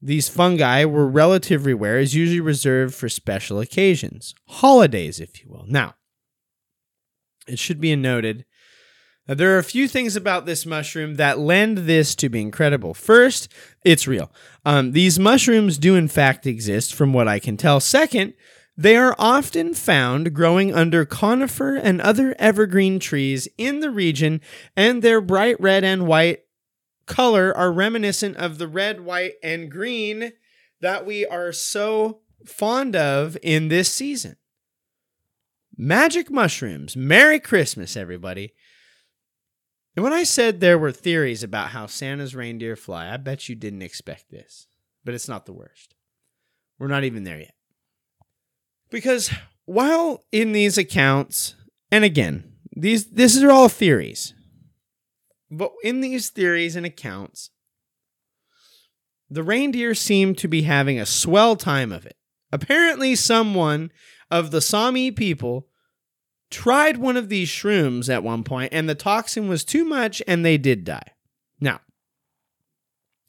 These 0.00 0.28
fungi 0.28 0.84
were 0.84 1.06
relatively 1.06 1.74
rare, 1.74 1.98
is 1.98 2.14
usually 2.14 2.40
reserved 2.40 2.94
for 2.94 3.08
special 3.08 3.60
occasions, 3.60 4.34
holidays, 4.48 5.20
if 5.20 5.42
you 5.42 5.48
will. 5.48 5.64
Now, 5.68 5.94
it 7.46 7.60
should 7.60 7.80
be 7.80 7.94
noted 7.94 8.44
that 9.26 9.38
there 9.38 9.54
are 9.54 9.58
a 9.58 9.64
few 9.64 9.86
things 9.86 10.16
about 10.16 10.44
this 10.44 10.66
mushroom 10.66 11.14
that 11.14 11.38
lend 11.38 11.78
this 11.78 12.16
to 12.16 12.28
being 12.28 12.50
credible. 12.50 12.94
First, 12.94 13.48
it's 13.84 14.08
real. 14.08 14.32
Um, 14.64 14.90
these 14.90 15.20
mushrooms 15.20 15.78
do, 15.78 15.94
in 15.94 16.08
fact, 16.08 16.46
exist, 16.46 16.92
from 16.92 17.12
what 17.12 17.28
I 17.28 17.38
can 17.38 17.56
tell. 17.56 17.78
Second, 17.78 18.34
they 18.76 18.96
are 18.96 19.14
often 19.18 19.74
found 19.74 20.34
growing 20.34 20.74
under 20.74 21.04
conifer 21.04 21.76
and 21.76 22.00
other 22.00 22.34
evergreen 22.38 22.98
trees 22.98 23.46
in 23.58 23.80
the 23.80 23.90
region, 23.90 24.40
and 24.76 25.02
their 25.02 25.20
bright 25.20 25.60
red 25.60 25.84
and 25.84 26.06
white 26.06 26.44
color 27.06 27.54
are 27.56 27.72
reminiscent 27.72 28.36
of 28.36 28.58
the 28.58 28.68
red, 28.68 29.00
white, 29.00 29.34
and 29.42 29.70
green 29.70 30.32
that 30.80 31.04
we 31.04 31.26
are 31.26 31.52
so 31.52 32.20
fond 32.46 32.96
of 32.96 33.36
in 33.42 33.68
this 33.68 33.92
season. 33.92 34.36
Magic 35.76 36.30
mushrooms. 36.30 36.96
Merry 36.96 37.40
Christmas, 37.40 37.96
everybody. 37.96 38.52
And 39.96 40.02
when 40.02 40.12
I 40.12 40.22
said 40.22 40.60
there 40.60 40.78
were 40.78 40.92
theories 40.92 41.42
about 41.42 41.70
how 41.70 41.86
Santa's 41.86 42.34
reindeer 42.34 42.76
fly, 42.76 43.12
I 43.12 43.16
bet 43.18 43.48
you 43.48 43.54
didn't 43.54 43.82
expect 43.82 44.30
this. 44.30 44.66
But 45.04 45.14
it's 45.14 45.28
not 45.28 45.46
the 45.46 45.52
worst. 45.52 45.94
We're 46.78 46.88
not 46.88 47.04
even 47.04 47.24
there 47.24 47.38
yet. 47.38 47.54
Because 48.92 49.30
while 49.64 50.22
in 50.30 50.52
these 50.52 50.76
accounts, 50.76 51.56
and 51.90 52.04
again, 52.04 52.52
these 52.76 53.06
this 53.06 53.42
are 53.42 53.50
all 53.50 53.68
theories. 53.68 54.34
But 55.50 55.72
in 55.82 56.00
these 56.02 56.28
theories 56.28 56.76
and 56.76 56.86
accounts, 56.86 57.50
the 59.28 59.42
reindeer 59.42 59.94
seem 59.94 60.34
to 60.36 60.46
be 60.46 60.62
having 60.62 61.00
a 61.00 61.06
swell 61.06 61.56
time 61.56 61.90
of 61.90 62.06
it. 62.06 62.16
Apparently, 62.52 63.16
someone 63.16 63.90
of 64.30 64.50
the 64.50 64.60
Sami 64.60 65.10
people 65.10 65.68
tried 66.50 66.98
one 66.98 67.16
of 67.16 67.30
these 67.30 67.48
shrooms 67.48 68.12
at 68.12 68.22
one 68.22 68.44
point, 68.44 68.74
and 68.74 68.88
the 68.88 68.94
toxin 68.94 69.48
was 69.48 69.64
too 69.64 69.86
much, 69.86 70.22
and 70.28 70.44
they 70.44 70.58
did 70.58 70.84
die. 70.84 71.12
Now, 71.60 71.80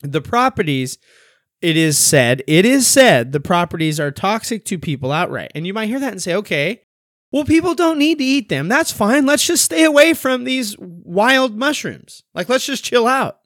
the 0.01 0.21
properties 0.21 0.97
it 1.63 1.77
is 1.77 1.97
said, 1.97 2.43
it 2.45 2.65
is 2.65 2.85
said 2.85 3.31
the 3.31 3.39
properties 3.39 3.97
are 3.97 4.11
toxic 4.11 4.65
to 4.65 4.77
people 4.77 5.13
outright. 5.13 5.53
And 5.55 5.65
you 5.65 5.73
might 5.73 5.87
hear 5.87 5.99
that 6.01 6.11
and 6.11 6.21
say, 6.21 6.35
okay, 6.35 6.81
well, 7.31 7.45
people 7.45 7.73
don't 7.73 7.97
need 7.97 8.17
to 8.17 8.23
eat 8.23 8.49
them. 8.49 8.67
That's 8.67 8.91
fine. 8.91 9.25
Let's 9.25 9.47
just 9.47 9.63
stay 9.63 9.85
away 9.85 10.13
from 10.13 10.43
these 10.43 10.75
wild 10.77 11.57
mushrooms. 11.57 12.23
Like, 12.35 12.49
let's 12.49 12.65
just 12.65 12.83
chill 12.83 13.07
out. 13.07 13.39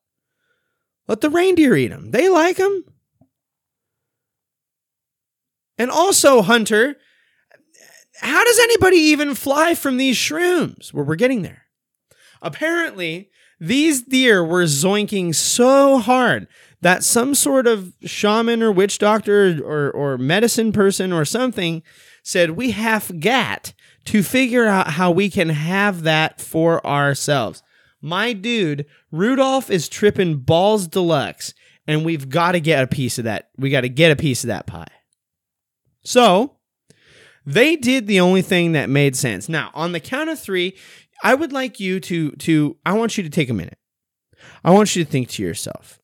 Let 1.08 1.22
the 1.22 1.30
reindeer 1.30 1.76
eat 1.76 1.90
them. 1.90 2.10
They 2.10 2.28
like 2.28 2.58
them. 2.58 2.86
And 5.78 5.92
also, 5.92 6.42
Hunter, 6.42 6.98
how 8.20 8.44
does 8.44 8.58
anybody 8.58 8.98
even 8.98 9.36
fly 9.36 9.76
from 9.76 9.98
these 9.98 10.18
shrooms? 10.18 10.92
Where 10.92 11.06
we're 11.06 11.16
getting 11.16 11.44
there. 11.44 11.66
Apparently, 12.42 13.30
these 13.60 14.02
deer 14.02 14.44
were 14.44 14.64
zoinking 14.64 15.36
so 15.36 16.00
hard 16.00 16.48
that 16.82 17.04
some 17.04 17.34
sort 17.34 17.68
of 17.68 17.94
shaman 18.04 18.62
or 18.62 18.72
witch 18.72 19.00
doctor 19.00 19.62
or, 19.64 19.92
or 19.92 20.18
medicine 20.18 20.72
person 20.72 21.12
or 21.12 21.26
something 21.26 21.84
said, 22.24 22.52
We 22.52 22.72
have 22.72 23.20
got 23.20 23.74
to 24.06 24.24
figure 24.24 24.66
out 24.66 24.92
how 24.92 25.12
we 25.12 25.30
can 25.30 25.50
have 25.50 26.04
that 26.04 26.40
for 26.40 26.86
ourselves. 26.86 27.64
My 28.02 28.34
dude, 28.34 28.86
Rudolph 29.12 29.70
is 29.70 29.90
tripping 29.90 30.38
balls 30.38 30.88
deluxe, 30.88 31.54
and 31.88 32.06
we've 32.06 32.30
got 32.30 32.52
to 32.52 32.60
get 32.60 32.84
a 32.84 32.88
piece 32.88 33.18
of 33.18 33.26
that. 33.26 33.50
We 33.58 33.70
got 33.70 33.82
to 33.82 33.90
get 33.90 34.12
a 34.12 34.16
piece 34.16 34.44
of 34.44 34.50
that 34.50 34.68
pie. 34.68 34.88
So 36.04 36.58
they 37.46 37.76
did 37.76 38.08
the 38.08 38.20
only 38.20 38.42
thing 38.42 38.74
that 38.74 38.90
made 38.90 39.16
sense. 39.16 39.50
Now, 39.50 39.72
on 39.74 39.94
the 39.94 40.00
count 40.00 40.30
of 40.30 40.40
three, 40.40 40.78
I 41.24 41.34
would 41.34 41.52
like 41.52 41.80
you 41.80 42.00
to 42.02 42.32
to 42.32 42.78
I 42.86 42.94
want 42.94 43.18
you 43.18 43.24
to 43.24 43.30
take 43.30 43.50
a 43.50 43.54
minute. 43.54 43.80
I 44.64 44.72
want 44.72 44.96
you 44.96 45.04
to 45.04 45.10
think 45.10 45.30
to 45.30 45.44
yourself, 45.44 46.00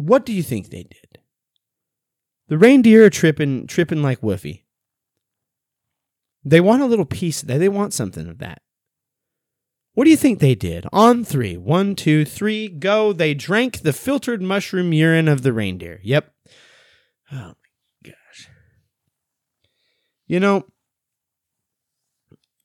what 0.00 0.24
do 0.24 0.32
you 0.32 0.42
think 0.42 0.70
they 0.70 0.84
did? 0.84 1.18
The 2.48 2.56
reindeer 2.58 3.04
are 3.04 3.10
tripping, 3.10 3.66
tripping 3.66 4.02
like 4.02 4.22
Woofy. 4.22 4.62
They 6.42 6.60
want 6.60 6.82
a 6.82 6.86
little 6.86 7.04
piece 7.04 7.42
of 7.42 7.48
that. 7.48 7.58
They 7.58 7.68
want 7.68 7.92
something 7.92 8.26
of 8.26 8.38
that. 8.38 8.62
What 9.92 10.04
do 10.04 10.10
you 10.10 10.16
think 10.16 10.38
they 10.38 10.54
did? 10.54 10.86
On 10.92 11.22
three. 11.22 11.56
One, 11.58 11.94
two, 11.94 12.24
three, 12.24 12.68
go. 12.68 13.12
They 13.12 13.34
drank 13.34 13.80
the 13.80 13.92
filtered 13.92 14.40
mushroom 14.40 14.94
urine 14.94 15.28
of 15.28 15.42
the 15.42 15.52
reindeer. 15.52 16.00
Yep. 16.02 16.32
Oh 17.30 17.36
my 17.36 18.10
gosh. 18.10 18.48
You 20.26 20.40
know, 20.40 20.64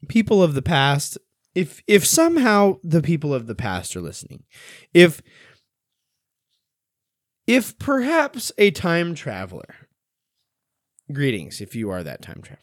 people 0.08 0.42
of 0.42 0.54
the 0.54 0.62
past, 0.62 1.18
if 1.54 1.84
if 1.86 2.06
somehow 2.06 2.78
the 2.82 3.02
people 3.02 3.34
of 3.34 3.48
the 3.48 3.56
past 3.56 3.96
are 3.98 4.02
listening, 4.02 4.44
if 4.94 5.22
if 7.48 7.78
perhaps 7.78 8.52
a 8.58 8.72
time 8.72 9.16
traveler, 9.16 9.88
greetings 11.12 11.62
if 11.62 11.76
you 11.76 11.90
are 11.90 12.04
that 12.04 12.22
time 12.22 12.42
traveler. 12.42 12.62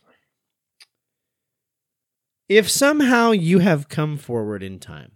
If 2.49 2.69
somehow 2.69 3.31
you 3.31 3.61
have 3.61 3.89
come 3.89 4.19
forward 4.19 4.63
in 4.63 4.79
time 4.79 5.13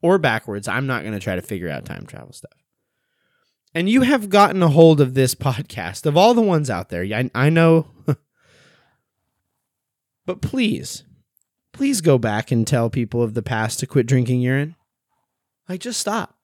or 0.00 0.18
backwards, 0.18 0.68
I'm 0.68 0.86
not 0.86 1.02
going 1.02 1.12
to 1.12 1.20
try 1.20 1.36
to 1.36 1.42
figure 1.42 1.68
out 1.68 1.84
time 1.84 2.06
travel 2.06 2.32
stuff. 2.32 2.52
And 3.74 3.90
you 3.90 4.02
have 4.02 4.30
gotten 4.30 4.62
a 4.62 4.68
hold 4.68 5.00
of 5.00 5.14
this 5.14 5.34
podcast, 5.34 6.06
of 6.06 6.16
all 6.16 6.34
the 6.34 6.40
ones 6.40 6.70
out 6.70 6.88
there, 6.88 7.02
I, 7.02 7.30
I 7.34 7.50
know 7.50 7.88
But 10.28 10.42
please, 10.42 11.04
please 11.72 12.02
go 12.02 12.18
back 12.18 12.50
and 12.50 12.66
tell 12.66 12.90
people 12.90 13.22
of 13.22 13.32
the 13.32 13.40
past 13.40 13.80
to 13.80 13.86
quit 13.86 14.04
drinking 14.04 14.42
urine. 14.42 14.76
Like, 15.70 15.80
just 15.80 15.98
stop. 15.98 16.36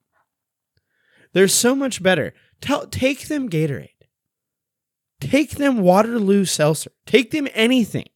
They're 1.34 1.48
so 1.48 1.76
much 1.76 2.02
better. 2.02 2.32
Tell, 2.64 2.86
take 2.86 3.28
them 3.28 3.50
Gatorade. 3.50 3.90
Take 5.20 5.50
them 5.50 5.82
Waterloo 5.82 6.46
Seltzer. 6.46 6.92
Take 7.04 7.30
them 7.30 7.46
anything 7.52 8.06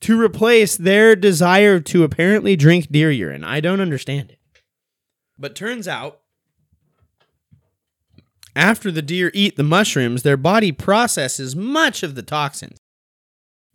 to 0.00 0.20
replace 0.20 0.76
their 0.76 1.14
desire 1.14 1.78
to 1.78 2.02
apparently 2.02 2.56
drink 2.56 2.90
deer 2.90 3.12
urine. 3.12 3.44
I 3.44 3.60
don't 3.60 3.80
understand 3.80 4.32
it. 4.32 4.40
But 5.38 5.54
turns 5.54 5.86
out, 5.86 6.22
after 8.56 8.90
the 8.90 9.00
deer 9.00 9.30
eat 9.32 9.54
the 9.54 9.62
mushrooms, 9.62 10.24
their 10.24 10.36
body 10.36 10.72
processes 10.72 11.54
much 11.54 12.02
of 12.02 12.16
the 12.16 12.22
toxins. 12.24 12.80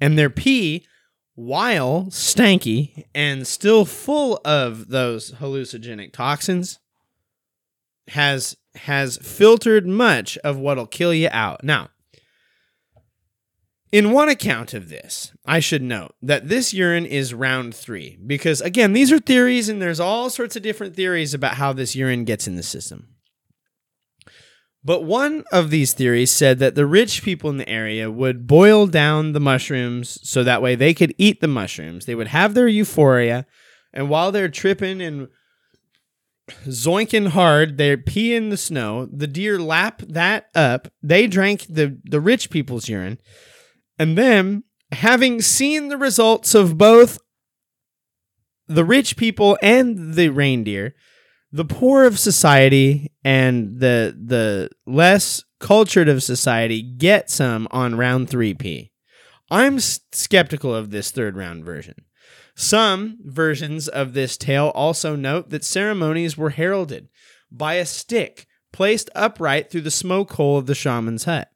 And 0.01 0.19
their 0.19 0.29
pee, 0.29 0.85
while 1.35 2.07
stanky 2.09 3.05
and 3.15 3.47
still 3.47 3.85
full 3.85 4.41
of 4.43 4.89
those 4.89 5.31
hallucinogenic 5.35 6.11
toxins, 6.11 6.77
has 8.09 8.57
has 8.75 9.17
filtered 9.17 9.87
much 9.87 10.37
of 10.39 10.57
what'll 10.57 10.87
kill 10.87 11.13
you 11.13 11.29
out. 11.31 11.63
Now, 11.63 11.89
in 13.91 14.11
one 14.11 14.29
account 14.29 14.73
of 14.73 14.87
this, 14.87 15.33
I 15.45 15.59
should 15.59 15.81
note 15.81 16.15
that 16.21 16.47
this 16.47 16.73
urine 16.73 17.05
is 17.05 17.33
round 17.33 17.75
three 17.75 18.17
because, 18.25 18.61
again, 18.61 18.93
these 18.93 19.11
are 19.11 19.19
theories 19.19 19.67
and 19.67 19.81
there's 19.81 19.99
all 19.99 20.29
sorts 20.29 20.55
of 20.55 20.63
different 20.63 20.95
theories 20.95 21.33
about 21.33 21.55
how 21.55 21.73
this 21.73 21.95
urine 21.95 22.23
gets 22.23 22.47
in 22.47 22.55
the 22.55 22.63
system. 22.63 23.09
But 24.83 25.03
one 25.03 25.43
of 25.51 25.69
these 25.69 25.93
theories 25.93 26.31
said 26.31 26.59
that 26.59 26.73
the 26.75 26.87
rich 26.87 27.21
people 27.21 27.49
in 27.49 27.57
the 27.57 27.69
area 27.69 28.09
would 28.09 28.47
boil 28.47 28.87
down 28.87 29.33
the 29.33 29.39
mushrooms 29.39 30.17
so 30.27 30.43
that 30.43 30.61
way 30.61 30.73
they 30.73 30.93
could 30.93 31.13
eat 31.17 31.39
the 31.39 31.47
mushrooms. 31.47 32.05
They 32.05 32.15
would 32.15 32.29
have 32.29 32.53
their 32.53 32.67
euphoria, 32.67 33.45
and 33.93 34.09
while 34.09 34.31
they're 34.31 34.49
tripping 34.49 35.01
and 35.01 35.27
zoinking 36.65 37.29
hard. 37.29 37.77
They 37.77 37.95
pee 37.97 38.35
in 38.35 38.49
the 38.49 38.57
snow. 38.57 39.07
The 39.11 39.27
deer 39.27 39.59
lap 39.59 40.01
that 40.07 40.49
up. 40.55 40.87
They 41.01 41.27
drank 41.27 41.65
the, 41.67 41.99
the 42.03 42.21
rich 42.21 42.49
people's 42.49 42.89
urine. 42.89 43.19
And 43.97 44.17
then, 44.17 44.63
having 44.91 45.41
seen 45.41 45.89
the 45.89 45.97
results 45.97 46.55
of 46.55 46.77
both 46.77 47.19
the 48.67 48.85
rich 48.85 49.17
people 49.17 49.57
and 49.61 50.13
the 50.15 50.29
reindeer, 50.29 50.95
the 51.51 51.65
poor 51.65 52.05
of 52.05 52.17
society 52.17 53.11
and 53.23 53.79
the 53.79 54.17
the 54.17 54.69
less 54.85 55.43
cultured 55.59 56.07
of 56.07 56.23
society 56.23 56.81
get 56.81 57.29
some 57.29 57.67
on 57.71 57.95
round 57.95 58.29
3P. 58.29 58.89
I'm 59.49 59.79
skeptical 59.79 60.73
of 60.73 60.91
this 60.91 61.11
third 61.11 61.35
round 61.35 61.65
version. 61.65 61.95
Some 62.55 63.19
versions 63.23 63.87
of 63.87 64.13
this 64.13 64.37
tale 64.37 64.71
also 64.75 65.15
note 65.15 65.49
that 65.49 65.63
ceremonies 65.63 66.37
were 66.37 66.51
heralded 66.51 67.09
by 67.51 67.75
a 67.75 67.85
stick 67.85 68.47
placed 68.71 69.09
upright 69.15 69.69
through 69.69 69.81
the 69.81 69.91
smoke 69.91 70.33
hole 70.33 70.57
of 70.57 70.65
the 70.65 70.75
shaman's 70.75 71.25
hut, 71.25 71.51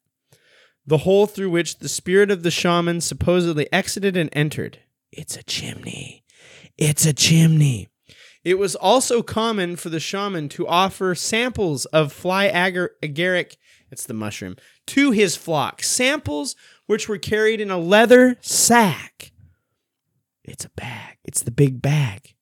the 0.86 1.00
hole 1.00 1.28
through 1.28 1.50
which 1.50 1.80
the 1.80 1.90
spirit 1.90 2.32
of 2.32 2.44
the 2.44 2.52
shaman 2.52 3.02
supposedly 3.02 3.72
exited 3.72 4.18
and 4.18 4.30
entered. 4.34 4.80
It's 5.12 5.38
a 5.38 5.44
chimney. 5.44 6.24
It's 6.78 7.06
a 7.06 7.14
chimney. 7.14 7.88
It 8.44 8.60
was 8.60 8.76
also 8.76 9.24
common 9.24 9.76
for 9.76 9.90
the 9.90 10.00
shaman 10.00 10.50
to 10.50 10.68
offer 10.68 11.16
samples 11.16 11.86
of 11.86 12.14
fly 12.14 12.46
agar- 12.46 12.92
agaric, 13.02 13.56
it's 13.90 14.06
the 14.06 14.14
mushroom, 14.14 14.58
to 14.88 15.12
his 15.12 15.36
flock. 15.36 15.82
Samples 15.82 16.56
which 16.86 17.10
were 17.10 17.18
carried 17.18 17.60
in 17.60 17.72
a 17.72 17.78
leather 17.80 18.38
sack 18.42 19.32
it's 20.48 20.66
a 20.66 20.70
bag. 20.70 21.18
It's 21.24 21.44
the 21.44 21.52
big 21.52 21.82
bag. 21.82 22.36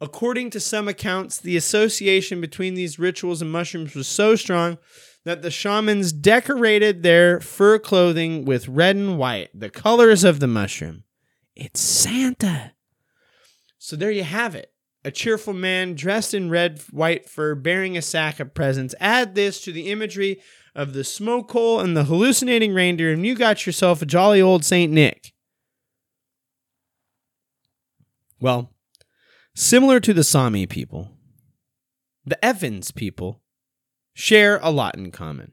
According 0.00 0.50
to 0.50 0.60
some 0.60 0.86
accounts, 0.86 1.38
the 1.38 1.56
association 1.56 2.40
between 2.40 2.74
these 2.74 2.98
rituals 2.98 3.42
and 3.42 3.50
mushrooms 3.50 3.94
was 3.94 4.06
so 4.06 4.36
strong 4.36 4.78
that 5.24 5.42
the 5.42 5.50
shamans 5.50 6.12
decorated 6.12 7.02
their 7.02 7.40
fur 7.40 7.78
clothing 7.78 8.44
with 8.44 8.68
red 8.68 8.96
and 8.96 9.18
white, 9.18 9.50
the 9.52 9.70
colors 9.70 10.22
of 10.24 10.40
the 10.40 10.46
mushroom. 10.46 11.04
It's 11.56 11.80
Santa. 11.80 12.72
So 13.78 13.96
there 13.96 14.12
you 14.12 14.22
have 14.22 14.54
it. 14.54 14.72
A 15.04 15.10
cheerful 15.10 15.54
man 15.54 15.94
dressed 15.94 16.34
in 16.34 16.50
red, 16.50 16.80
white 16.90 17.28
fur 17.28 17.54
bearing 17.54 17.96
a 17.96 18.02
sack 18.02 18.40
of 18.40 18.54
presents. 18.54 18.94
Add 19.00 19.34
this 19.34 19.60
to 19.62 19.72
the 19.72 19.90
imagery 19.90 20.40
of 20.74 20.92
the 20.92 21.04
smoke 21.04 21.50
hole 21.50 21.80
and 21.80 21.96
the 21.96 22.04
hallucinating 22.04 22.72
reindeer, 22.72 23.12
and 23.12 23.26
you 23.26 23.34
got 23.34 23.66
yourself 23.66 24.00
a 24.00 24.06
jolly 24.06 24.40
old 24.40 24.64
Saint 24.64 24.92
Nick. 24.92 25.32
Well, 28.40 28.72
similar 29.54 30.00
to 30.00 30.14
the 30.14 30.24
Sami 30.24 30.66
people, 30.66 31.10
the 32.24 32.42
Evans 32.44 32.90
people 32.90 33.42
share 34.14 34.58
a 34.62 34.70
lot 34.70 34.96
in 34.96 35.10
common. 35.10 35.52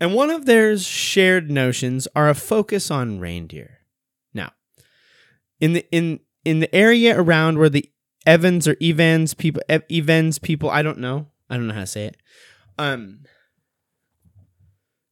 And 0.00 0.14
one 0.14 0.30
of 0.30 0.44
their 0.44 0.76
shared 0.76 1.50
notions 1.50 2.08
are 2.16 2.28
a 2.28 2.34
focus 2.34 2.90
on 2.90 3.20
reindeer. 3.20 3.78
Now, 4.32 4.52
in 5.60 5.74
the 5.74 5.86
in 5.90 6.20
in 6.44 6.60
the 6.60 6.74
area 6.74 7.18
around 7.18 7.58
where 7.58 7.68
the 7.68 7.90
Evans 8.26 8.66
or 8.66 8.76
Evans 8.82 9.34
people 9.34 9.62
Evans 9.68 10.38
people, 10.38 10.68
I 10.68 10.82
don't 10.82 10.98
know. 10.98 11.28
I 11.48 11.56
don't 11.56 11.68
know 11.68 11.74
how 11.74 11.80
to 11.80 11.86
say 11.86 12.06
it. 12.06 12.16
Um 12.78 13.20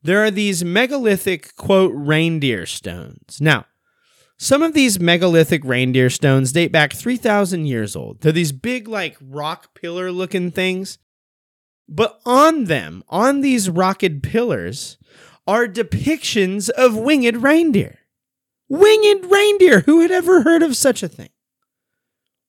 there 0.02 0.22
are 0.24 0.32
these 0.32 0.64
megalithic 0.64 1.54
quote 1.54 1.92
reindeer 1.94 2.66
stones. 2.66 3.40
Now, 3.40 3.66
some 4.38 4.62
of 4.62 4.74
these 4.74 4.98
megalithic 4.98 5.64
reindeer 5.64 6.10
stones 6.10 6.52
date 6.52 6.72
back 6.72 6.92
3,000 6.92 7.66
years 7.66 7.94
old. 7.94 8.20
They're 8.20 8.32
these 8.32 8.52
big, 8.52 8.88
like, 8.88 9.16
rock 9.20 9.74
pillar 9.74 10.10
looking 10.10 10.50
things. 10.50 10.98
But 11.88 12.20
on 12.24 12.64
them, 12.64 13.04
on 13.08 13.40
these 13.40 13.68
rocket 13.68 14.22
pillars, 14.22 14.98
are 15.46 15.66
depictions 15.66 16.70
of 16.70 16.96
winged 16.96 17.36
reindeer. 17.36 17.98
Winged 18.68 19.30
reindeer! 19.30 19.80
Who 19.80 20.00
had 20.00 20.10
ever 20.10 20.42
heard 20.42 20.62
of 20.62 20.76
such 20.76 21.02
a 21.02 21.08
thing? 21.08 21.28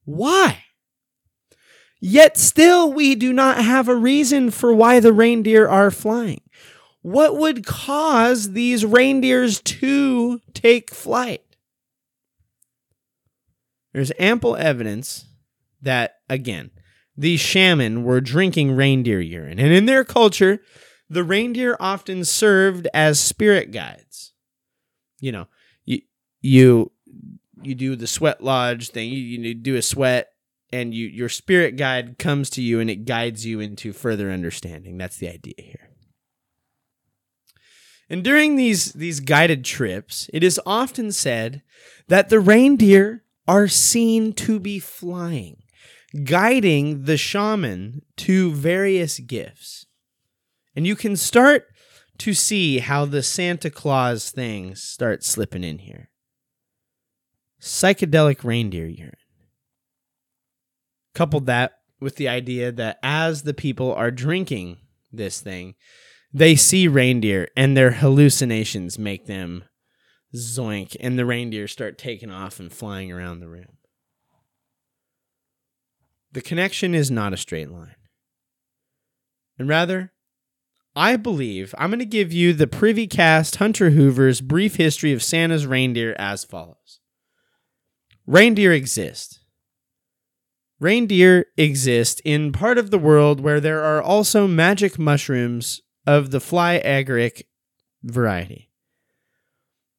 Why? 0.06 0.64
Yet 2.00 2.38
still, 2.38 2.92
we 2.92 3.16
do 3.16 3.34
not 3.34 3.58
have 3.58 3.88
a 3.88 3.96
reason 3.96 4.52
for 4.52 4.74
why 4.74 5.00
the 5.00 5.14
reindeer 5.14 5.68
are 5.68 5.92
flying. 5.92 6.42
What 7.02 7.38
would 7.38 7.66
cause 7.66 8.52
these 8.54 8.86
reindeers 8.86 9.62
to 9.62 10.40
take 10.54 10.94
flight? 10.94 11.43
There's 13.94 14.12
ample 14.18 14.56
evidence 14.56 15.26
that, 15.82 16.16
again, 16.30 16.72
these 17.16 17.40
shaman 17.40 18.04
were 18.04 18.22
drinking 18.22 18.76
reindeer 18.76 19.20
urine. 19.20 19.60
And 19.60 19.72
in 19.72 19.86
their 19.86 20.04
culture, 20.04 20.62
the 21.10 21.24
reindeer 21.24 21.78
often 21.80 22.26
served 22.26 22.88
as 22.94 23.20
spirit 23.20 23.72
guides. 23.72 24.34
You 25.20 25.32
know, 25.32 25.48
you 25.86 26.02
you 26.42 26.92
you 27.62 27.76
do 27.76 27.96
the 27.96 28.08
sweat 28.08 28.44
lodge 28.44 28.90
thing, 28.90 29.10
you, 29.10 29.20
you 29.20 29.54
do 29.54 29.76
a 29.76 29.82
sweat 29.82 30.30
and 30.72 30.94
you 30.94 31.08
your 31.08 31.30
spirit 31.30 31.78
guide 31.78 32.18
comes 32.18 32.50
to 32.52 32.62
you 32.62 32.80
and 32.80 32.90
it 32.90 33.06
guides 33.06 33.46
you 33.46 33.60
into 33.60 33.94
further 33.94 34.32
understanding. 34.32 34.98
That's 34.98 35.18
the 35.18 35.30
idea 35.30 35.54
here. 35.58 35.90
And 38.10 38.24
during 38.24 38.56
these 38.56 38.94
these 38.94 39.20
guided 39.20 39.64
trips, 39.64 40.30
it 40.34 40.44
is 40.44 40.60
often 40.66 41.12
said 41.12 41.62
that 42.08 42.30
the 42.30 42.40
reindeer 42.40 43.23
are 43.48 43.68
seen 43.68 44.34
to 44.34 44.60
be 44.60 44.80
flying, 44.80 45.58
guiding 46.24 47.04
the 47.04 47.18
shaman 47.18 48.02
to 48.18 48.52
various 48.52 49.20
gifts. 49.20 49.86
And 50.76 50.88
you 50.88 50.96
can 50.96 51.16
start 51.16 51.68
to 52.20 52.34
see 52.34 52.80
how 52.80 53.06
the 53.06 53.24
Santa 53.24 53.70
Claus 53.70 54.32
things 54.32 54.82
start 54.82 55.24
slipping 55.24 55.64
in 55.64 55.80
here. 55.80 56.10
Psychedelic 57.60 58.44
reindeer 58.44 58.88
urine. 58.88 59.14
Coupled 61.14 61.46
that 61.46 61.74
with 62.00 62.16
the 62.16 62.28
idea 62.28 62.72
that 62.72 62.98
as 63.04 63.44
the 63.44 63.54
people 63.54 63.94
are 63.94 64.12
drinking 64.12 64.78
this 65.12 65.42
thing, 65.42 65.76
they 66.34 66.56
see 66.56 66.88
reindeer 66.88 67.48
and 67.56 67.78
their 67.78 67.92
hallucinations 67.92 68.98
make 68.98 69.28
them 69.28 69.64
zoink, 70.36 70.96
and 71.00 71.18
the 71.18 71.26
reindeer 71.26 71.68
start 71.68 71.98
taking 71.98 72.32
off 72.32 72.60
and 72.60 72.72
flying 72.72 73.12
around 73.12 73.40
the 73.40 73.48
room. 73.48 73.78
The 76.32 76.42
connection 76.42 76.96
is 76.96 77.12
not 77.12 77.34
a 77.34 77.38
straight 77.38 77.70
line. 77.70 77.96
And 79.60 79.70
rather, 79.70 80.12
I 80.96 81.16
believe 81.16 81.74
I'm 81.78 81.90
going 81.90 82.00
to 82.00 82.06
give 82.06 82.34
you 82.34 82.54
the 82.54 82.68
Privy 82.68 83.08
Cast 83.08 83.58
Hunter 83.58 83.92
Hoover's 83.92 84.42
brief 84.42 84.76
history 84.76 85.14
of 85.14 85.24
Santa's 85.24 85.66
reindeer 85.66 86.16
as 86.18 86.44
follows 86.44 87.00
Reindeer 88.26 88.72
exist. 88.72 89.40
Reindeer 90.80 91.46
exist 91.58 92.22
in 92.26 92.52
part 92.52 92.78
of 92.78 92.90
the 92.90 93.00
world 93.00 93.40
where 93.40 93.60
there 93.60 93.84
are 93.84 94.02
also 94.02 94.48
magic 94.48 94.98
mushrooms 94.98 95.82
of 96.06 96.32
the 96.32 96.40
fly 96.40 96.82
agaric 96.84 97.44
variety. 98.04 98.70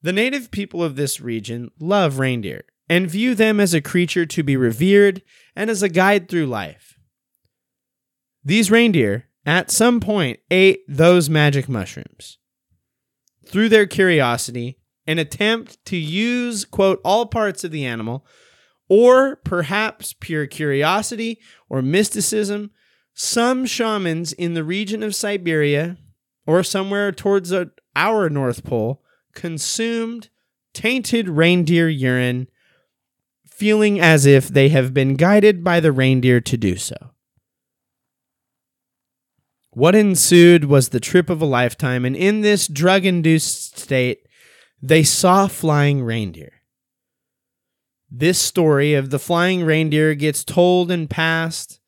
The 0.04 0.12
native 0.12 0.50
people 0.50 0.84
of 0.84 0.96
this 0.96 1.18
region 1.18 1.70
love 1.80 2.18
reindeer 2.18 2.64
and 2.90 3.10
view 3.10 3.34
them 3.34 3.58
as 3.58 3.72
a 3.72 3.80
creature 3.80 4.26
to 4.26 4.42
be 4.42 4.54
revered 4.54 5.22
and 5.56 5.70
as 5.70 5.82
a 5.82 5.88
guide 5.88 6.28
through 6.28 6.44
life. 6.44 6.98
These 8.44 8.70
reindeer, 8.70 9.30
at 9.46 9.70
some 9.70 10.00
point, 10.00 10.40
ate 10.50 10.82
those 10.86 11.30
magic 11.30 11.70
mushrooms. 11.70 12.36
Through 13.46 13.70
their 13.70 13.86
curiosity, 13.86 14.78
an 15.06 15.18
attempt 15.18 15.82
to 15.86 15.96
use, 15.96 16.66
quote, 16.66 17.00
all 17.02 17.24
parts 17.24 17.64
of 17.64 17.70
the 17.70 17.86
animal, 17.86 18.26
or 18.90 19.36
perhaps 19.36 20.12
pure 20.12 20.46
curiosity 20.46 21.40
or 21.70 21.80
mysticism, 21.80 22.72
some 23.14 23.64
shamans 23.64 24.34
in 24.34 24.52
the 24.52 24.64
region 24.64 25.02
of 25.02 25.14
Siberia 25.14 25.96
or 26.46 26.62
somewhere 26.62 27.10
towards 27.10 27.54
our 27.96 28.28
North 28.28 28.64
Pole 28.64 29.00
consumed 29.34 30.28
tainted 30.72 31.28
reindeer 31.28 31.88
urine, 31.88 32.48
feeling 33.46 34.00
as 34.00 34.26
if 34.26 34.48
they 34.48 34.68
have 34.68 34.92
been 34.92 35.14
guided 35.14 35.62
by 35.62 35.80
the 35.80 35.92
reindeer 35.92 36.40
to 36.40 36.56
do 36.56 36.76
so. 36.76 36.96
What 39.70 39.94
ensued 39.94 40.66
was 40.66 40.90
the 40.90 41.00
trip 41.00 41.30
of 41.30 41.42
a 41.42 41.46
lifetime, 41.46 42.04
and 42.04 42.14
in 42.14 42.42
this 42.42 42.68
drug 42.68 43.04
induced 43.04 43.78
state, 43.78 44.26
they 44.80 45.02
saw 45.02 45.48
flying 45.48 46.02
reindeer. 46.02 46.52
This 48.10 48.38
story 48.38 48.94
of 48.94 49.10
the 49.10 49.18
flying 49.18 49.64
reindeer 49.64 50.14
gets 50.14 50.44
told 50.44 50.90
and 50.90 51.10
passed 51.10 51.80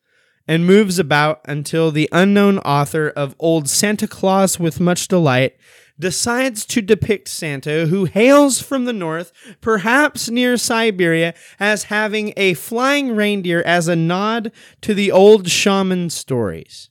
and 0.47 0.65
moves 0.65 0.99
about 0.99 1.39
until 1.45 1.91
the 1.91 2.09
unknown 2.11 2.59
author 2.59 3.09
of 3.09 3.35
Old 3.39 3.69
Santeclaus 3.69 4.59
with 4.59 4.79
Much 4.79 5.07
Delight 5.07 5.55
decides 5.99 6.65
to 6.67 6.81
depict 6.81 7.27
Santa, 7.27 7.87
who 7.87 8.05
hails 8.05 8.61
from 8.61 8.85
the 8.85 8.93
north, 8.93 9.31
perhaps 9.61 10.29
near 10.29 10.57
Siberia, 10.57 11.33
as 11.59 11.85
having 11.85 12.33
a 12.37 12.53
flying 12.53 13.15
reindeer 13.15 13.61
as 13.63 13.87
a 13.87 13.95
nod 13.95 14.51
to 14.81 14.93
the 14.93 15.11
old 15.11 15.49
shaman 15.49 16.09
stories. 16.09 16.89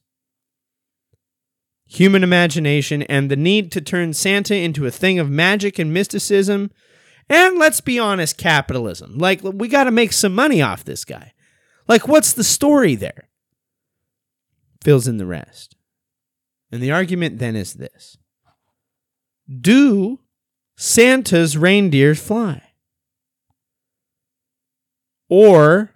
Human 1.86 2.24
imagination 2.24 3.02
and 3.02 3.30
the 3.30 3.36
need 3.36 3.70
to 3.72 3.80
turn 3.80 4.12
Santa 4.12 4.56
into 4.56 4.86
a 4.86 4.90
thing 4.90 5.18
of 5.18 5.30
magic 5.30 5.78
and 5.78 5.94
mysticism, 5.94 6.70
and 7.28 7.58
let's 7.58 7.80
be 7.80 7.98
honest, 7.98 8.36
capitalism. 8.36 9.18
Like, 9.18 9.40
we 9.42 9.68
got 9.68 9.84
to 9.84 9.90
make 9.90 10.12
some 10.12 10.34
money 10.34 10.60
off 10.60 10.84
this 10.84 11.04
guy. 11.04 11.32
Like, 11.88 12.08
what's 12.08 12.32
the 12.32 12.44
story 12.44 12.94
there? 12.96 13.28
fills 14.86 15.08
in 15.08 15.16
the 15.16 15.26
rest. 15.26 15.74
And 16.70 16.80
the 16.80 16.92
argument 16.92 17.40
then 17.40 17.56
is 17.56 17.74
this 17.74 18.18
Do 19.48 20.20
Santa's 20.76 21.56
reindeer 21.56 22.14
fly? 22.14 22.62
Or 25.28 25.92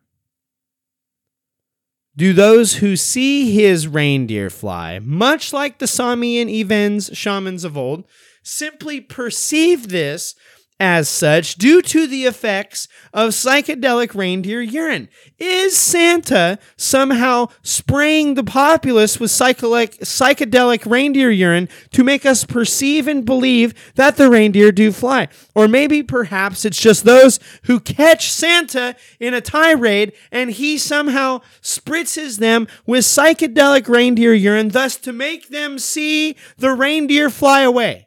do 2.17 2.33
those 2.33 2.77
who 2.77 2.97
see 2.97 3.53
his 3.53 3.87
reindeer 3.89 4.51
fly, 4.51 4.99
much 4.99 5.53
like 5.53 5.79
the 5.79 5.87
Sami 5.87 6.39
and 6.39 6.51
Evens 6.51 7.11
shamans 7.13 7.65
of 7.65 7.79
old, 7.79 8.05
simply 8.43 9.01
perceive 9.01 9.89
this 9.89 10.35
as 10.81 11.11
such 11.11 11.57
due 11.57 11.83
to 11.83 12.07
the 12.07 12.25
effects 12.25 12.89
of 13.13 13.31
psychedelic 13.31 14.15
reindeer 14.15 14.63
urine. 14.63 15.11
Is 15.39 15.77
Santa 15.77 16.59
somehow 16.77 17.49
spraying 17.63 18.35
the 18.35 18.43
populace 18.43 19.21
with 19.21 19.31
psychedelic, 19.31 19.99
psychedelic 19.99 20.91
reindeer 20.91 21.31
urine 21.31 21.69
to 21.93 22.03
make 22.03 22.25
us 22.25 22.45
perceive 22.45 23.07
and 23.07 23.27
believe 23.27 23.75
that 23.95 24.17
the 24.17 24.31
reindeer 24.31 24.73
do 24.73 24.91
fly? 24.91 25.29
Or 25.55 25.69
maybe 25.69 26.03
perhaps 26.03 26.65
it's 26.65 26.81
just 26.81 27.05
those 27.05 27.39
who 27.65 27.79
catch 27.79 28.33
Santa 28.33 28.97
in 29.21 29.35
a 29.35 29.43
tirade 29.43 30.15
and 30.33 30.51
he 30.51 30.79
somehow 30.79 31.43
spritzes 31.61 32.39
them 32.39 32.67
with 32.87 33.05
psychedelic 33.05 33.87
reindeer 33.87 34.33
urine, 34.33 34.69
thus 34.69 34.97
to 34.97 35.13
make 35.13 35.49
them 35.51 35.79
see 35.79 36.37
the 36.57 36.73
reindeer 36.73 37.29
fly 37.29 37.61
away. 37.61 38.07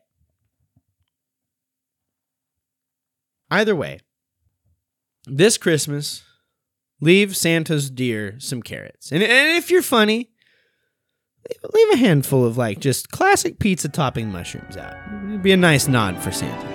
Either 3.54 3.76
way, 3.76 4.00
this 5.28 5.60
Christmas, 5.60 6.24
leave 7.00 7.38
Santa's 7.38 7.92
deer 7.92 8.34
some 8.40 8.64
carrots. 8.64 9.12
And, 9.12 9.22
and 9.22 9.58
if 9.58 9.70
you're 9.70 9.84
funny, 9.84 10.32
leave 11.72 11.94
a 11.94 11.98
handful 11.98 12.44
of 12.46 12.58
like 12.58 12.80
just 12.80 13.12
classic 13.12 13.60
pizza 13.60 13.90
topping 13.90 14.32
mushrooms 14.32 14.76
out. 14.76 14.96
It'd 15.28 15.44
be 15.44 15.52
a 15.52 15.58
nice 15.58 15.88
nod 15.88 16.18
for 16.18 16.32
Santa. 16.32 16.68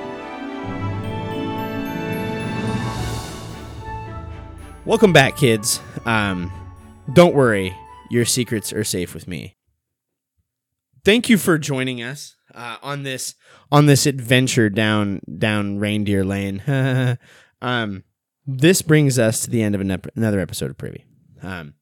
Welcome 4.84 5.12
back, 5.12 5.36
kids. 5.36 5.80
Um, 6.06 6.52
don't 7.12 7.34
worry, 7.34 7.76
your 8.08 8.24
secrets 8.24 8.72
are 8.72 8.84
safe 8.84 9.14
with 9.14 9.26
me. 9.26 9.56
Thank 11.04 11.28
you 11.28 11.38
for 11.38 11.58
joining 11.58 12.00
us 12.04 12.36
uh, 12.54 12.76
on 12.84 13.02
this 13.02 13.34
on 13.70 13.86
this 13.86 14.06
adventure 14.06 14.70
down 14.70 15.20
down 15.38 15.78
reindeer 15.78 16.24
lane. 16.24 16.62
um, 17.62 18.04
this 18.46 18.82
brings 18.82 19.18
us 19.18 19.40
to 19.40 19.50
the 19.50 19.62
end 19.62 19.74
of 19.74 19.80
an 19.80 19.90
ep- 19.90 20.16
another 20.16 20.40
episode 20.40 20.70
of 20.70 20.78
Privy. 20.78 21.04
Um, 21.42 21.74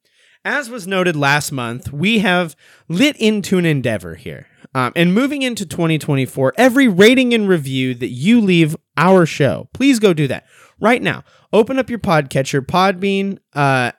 as 0.44 0.70
was 0.70 0.86
noted 0.86 1.16
last 1.16 1.50
month, 1.50 1.92
we 1.92 2.20
have 2.20 2.54
lit 2.88 3.16
into 3.16 3.58
an 3.58 3.66
endeavor 3.66 4.14
here. 4.14 4.46
Um, 4.74 4.92
and 4.94 5.12
moving 5.12 5.42
into 5.42 5.66
2024, 5.66 6.54
every 6.56 6.86
rating 6.86 7.34
and 7.34 7.48
review 7.48 7.94
that 7.94 8.10
you 8.10 8.40
leave 8.40 8.76
our 8.96 9.26
show, 9.26 9.68
please 9.72 9.98
go 9.98 10.12
do 10.12 10.28
that 10.28 10.46
right 10.78 11.02
now. 11.02 11.24
Open 11.52 11.78
up 11.78 11.90
your 11.90 11.98
podcatcher, 11.98 12.60
Podbean, 12.60 13.38
uh, 13.54 13.92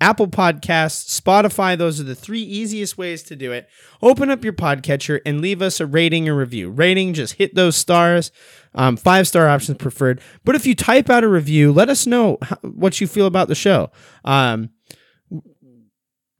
Apple 0.00 0.28
Podcasts, 0.28 1.20
Spotify, 1.20 1.76
those 1.76 2.00
are 2.00 2.04
the 2.04 2.14
three 2.14 2.40
easiest 2.42 2.96
ways 2.96 3.22
to 3.24 3.36
do 3.36 3.52
it. 3.52 3.68
Open 4.00 4.30
up 4.30 4.42
your 4.42 4.52
podcatcher 4.52 5.20
and 5.26 5.40
leave 5.40 5.60
us 5.60 5.78
a 5.78 5.86
rating 5.86 6.28
or 6.28 6.34
review. 6.34 6.70
Rating, 6.70 7.12
just 7.12 7.34
hit 7.34 7.54
those 7.54 7.76
stars. 7.76 8.32
Um, 8.74 8.96
five 8.96 9.28
star 9.28 9.48
options 9.48 9.78
preferred. 9.78 10.20
But 10.44 10.54
if 10.54 10.66
you 10.66 10.74
type 10.74 11.10
out 11.10 11.24
a 11.24 11.28
review, 11.28 11.72
let 11.72 11.88
us 11.88 12.06
know 12.06 12.38
how, 12.42 12.56
what 12.62 13.00
you 13.00 13.06
feel 13.06 13.26
about 13.26 13.48
the 13.48 13.54
show. 13.54 13.90
Um, 14.24 14.70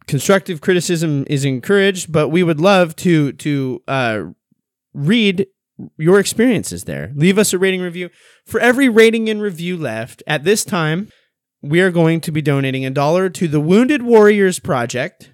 constructive 0.07 0.61
criticism 0.61 1.25
is 1.29 1.45
encouraged, 1.45 2.11
but 2.11 2.29
we 2.29 2.43
would 2.43 2.61
love 2.61 2.97
to 2.97 3.33
to 3.33 3.83
uh, 3.87 4.23
read 4.95 5.47
your 5.97 6.19
experiences 6.19 6.85
there. 6.85 7.13
Leave 7.15 7.39
us 7.39 7.53
a 7.53 7.59
rating 7.59 7.81
review. 7.81 8.11
For 8.45 8.61
every 8.61 8.89
rating 8.89 9.29
and 9.29 9.41
review 9.41 9.77
left 9.77 10.23
at 10.27 10.45
this 10.45 10.65
time, 10.65 11.11
we 11.63 11.81
are 11.81 11.91
going 11.91 12.21
to 12.23 12.33
be 12.33 12.43
donating 12.43 12.85
a 12.85 12.91
dollar 12.91 13.29
to 13.29 13.49
the 13.49 13.61
Wounded 13.61 14.03
Warriors 14.03 14.59
Project 14.59 15.33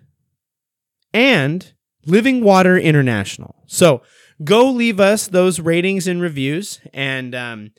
and 1.13 1.73
Living 2.05 2.43
Water 2.43 2.77
International. 2.77 3.63
So 3.67 4.03
go 4.43 4.71
leave 4.71 5.01
us 5.01 5.27
those 5.29 5.61
ratings 5.61 6.07
and 6.07 6.21
reviews, 6.21 6.81
and 6.93 7.35
um, 7.35 7.71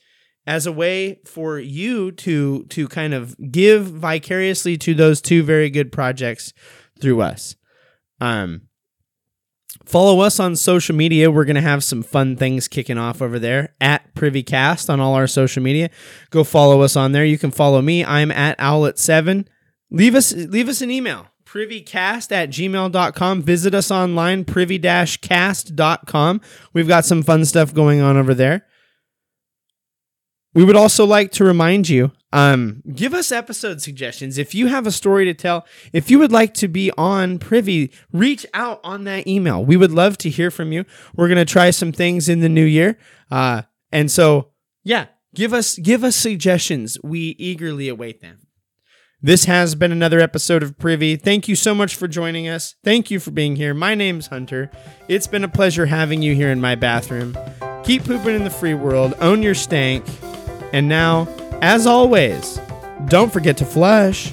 as 0.45 0.65
a 0.65 0.71
way 0.71 1.19
for 1.25 1.59
you 1.59 2.11
to 2.13 2.63
to 2.65 2.87
kind 2.87 3.13
of 3.13 3.35
give 3.51 3.85
vicariously 3.85 4.77
to 4.77 4.93
those 4.93 5.21
two 5.21 5.43
very 5.43 5.69
good 5.69 5.91
projects 5.91 6.53
through 6.99 7.21
us. 7.21 7.55
Um, 8.19 8.61
Follow 9.85 10.19
us 10.19 10.39
on 10.39 10.55
social 10.55 10.95
media. 10.95 11.31
We're 11.31 11.45
going 11.45 11.55
to 11.55 11.61
have 11.61 11.83
some 11.83 12.03
fun 12.03 12.35
things 12.35 12.67
kicking 12.67 12.97
off 12.97 13.21
over 13.21 13.39
there 13.39 13.73
at 13.79 14.13
PrivyCast 14.15 14.89
on 14.89 14.99
all 14.99 15.13
our 15.13 15.27
social 15.27 15.63
media. 15.63 15.89
Go 16.29 16.43
follow 16.43 16.81
us 16.81 16.95
on 16.95 17.13
there. 17.13 17.25
You 17.25 17.37
can 17.37 17.51
follow 17.51 17.81
me. 17.81 18.03
I'm 18.03 18.31
at 18.31 18.57
Owlet7. 18.57 19.47
Leave 19.89 20.15
us 20.15 20.33
leave 20.33 20.67
us 20.67 20.81
an 20.81 20.91
email. 20.91 21.27
Privycast 21.45 22.31
at 22.33 22.49
gmail.com. 22.49 23.41
Visit 23.41 23.73
us 23.73 23.89
online, 23.89 24.43
privy-cast.com. 24.43 26.41
We've 26.73 26.87
got 26.87 27.05
some 27.05 27.23
fun 27.23 27.45
stuff 27.45 27.73
going 27.73 28.01
on 28.01 28.17
over 28.17 28.33
there. 28.33 28.65
We 30.53 30.65
would 30.65 30.75
also 30.75 31.05
like 31.05 31.31
to 31.33 31.45
remind 31.45 31.87
you 31.87 32.11
um, 32.33 32.83
give 32.93 33.13
us 33.13 33.31
episode 33.31 33.81
suggestions. 33.81 34.37
If 34.37 34.53
you 34.53 34.67
have 34.67 34.85
a 34.85 34.91
story 34.91 35.25
to 35.25 35.33
tell, 35.33 35.65
if 35.93 36.11
you 36.11 36.19
would 36.19 36.31
like 36.31 36.53
to 36.55 36.67
be 36.67 36.91
on 36.97 37.39
Privy, 37.39 37.91
reach 38.11 38.45
out 38.53 38.79
on 38.83 39.05
that 39.05 39.27
email. 39.27 39.63
We 39.63 39.77
would 39.77 39.91
love 39.91 40.17
to 40.19 40.29
hear 40.29 40.51
from 40.51 40.71
you. 40.71 40.85
We're 41.15 41.29
to 41.29 41.45
try 41.45 41.69
some 41.69 41.91
things 41.91 42.27
in 42.27 42.41
the 42.41 42.49
new 42.49 42.65
year. 42.65 42.97
Uh, 43.31 43.63
and 43.91 44.11
so, 44.11 44.49
yeah, 44.83 45.07
give 45.33 45.53
us 45.53 45.77
give 45.77 46.03
us 46.03 46.15
suggestions. 46.15 46.97
We 47.03 47.35
eagerly 47.39 47.87
await 47.87 48.21
them. 48.21 48.39
This 49.21 49.45
has 49.45 49.73
been 49.73 49.91
another 49.91 50.19
episode 50.19 50.61
of 50.61 50.77
Privy. 50.77 51.15
Thank 51.15 51.47
you 51.47 51.55
so 51.55 51.73
much 51.73 51.95
for 51.95 52.07
joining 52.07 52.47
us. 52.47 52.75
Thank 52.83 53.09
you 53.09 53.19
for 53.19 53.31
being 53.31 53.55
here. 53.55 53.73
My 53.73 53.95
name's 53.95 54.27
Hunter. 54.27 54.69
It's 55.07 55.25
been 55.25 55.43
a 55.43 55.49
pleasure 55.49 55.87
having 55.87 56.21
you 56.21 56.35
here 56.35 56.51
in 56.51 56.61
my 56.61 56.75
bathroom. 56.75 57.35
Keep 57.83 58.03
pooping 58.03 58.35
in 58.35 58.43
the 58.43 58.51
free 58.51 58.75
world. 58.75 59.15
Own 59.19 59.41
your 59.41 59.55
stank. 59.55 60.05
And 60.71 60.87
now 60.87 61.25
as 61.61 61.87
always, 61.87 62.59
don't 63.05 63.31
forget 63.31 63.57
to 63.57 63.65
flush. 63.65 64.31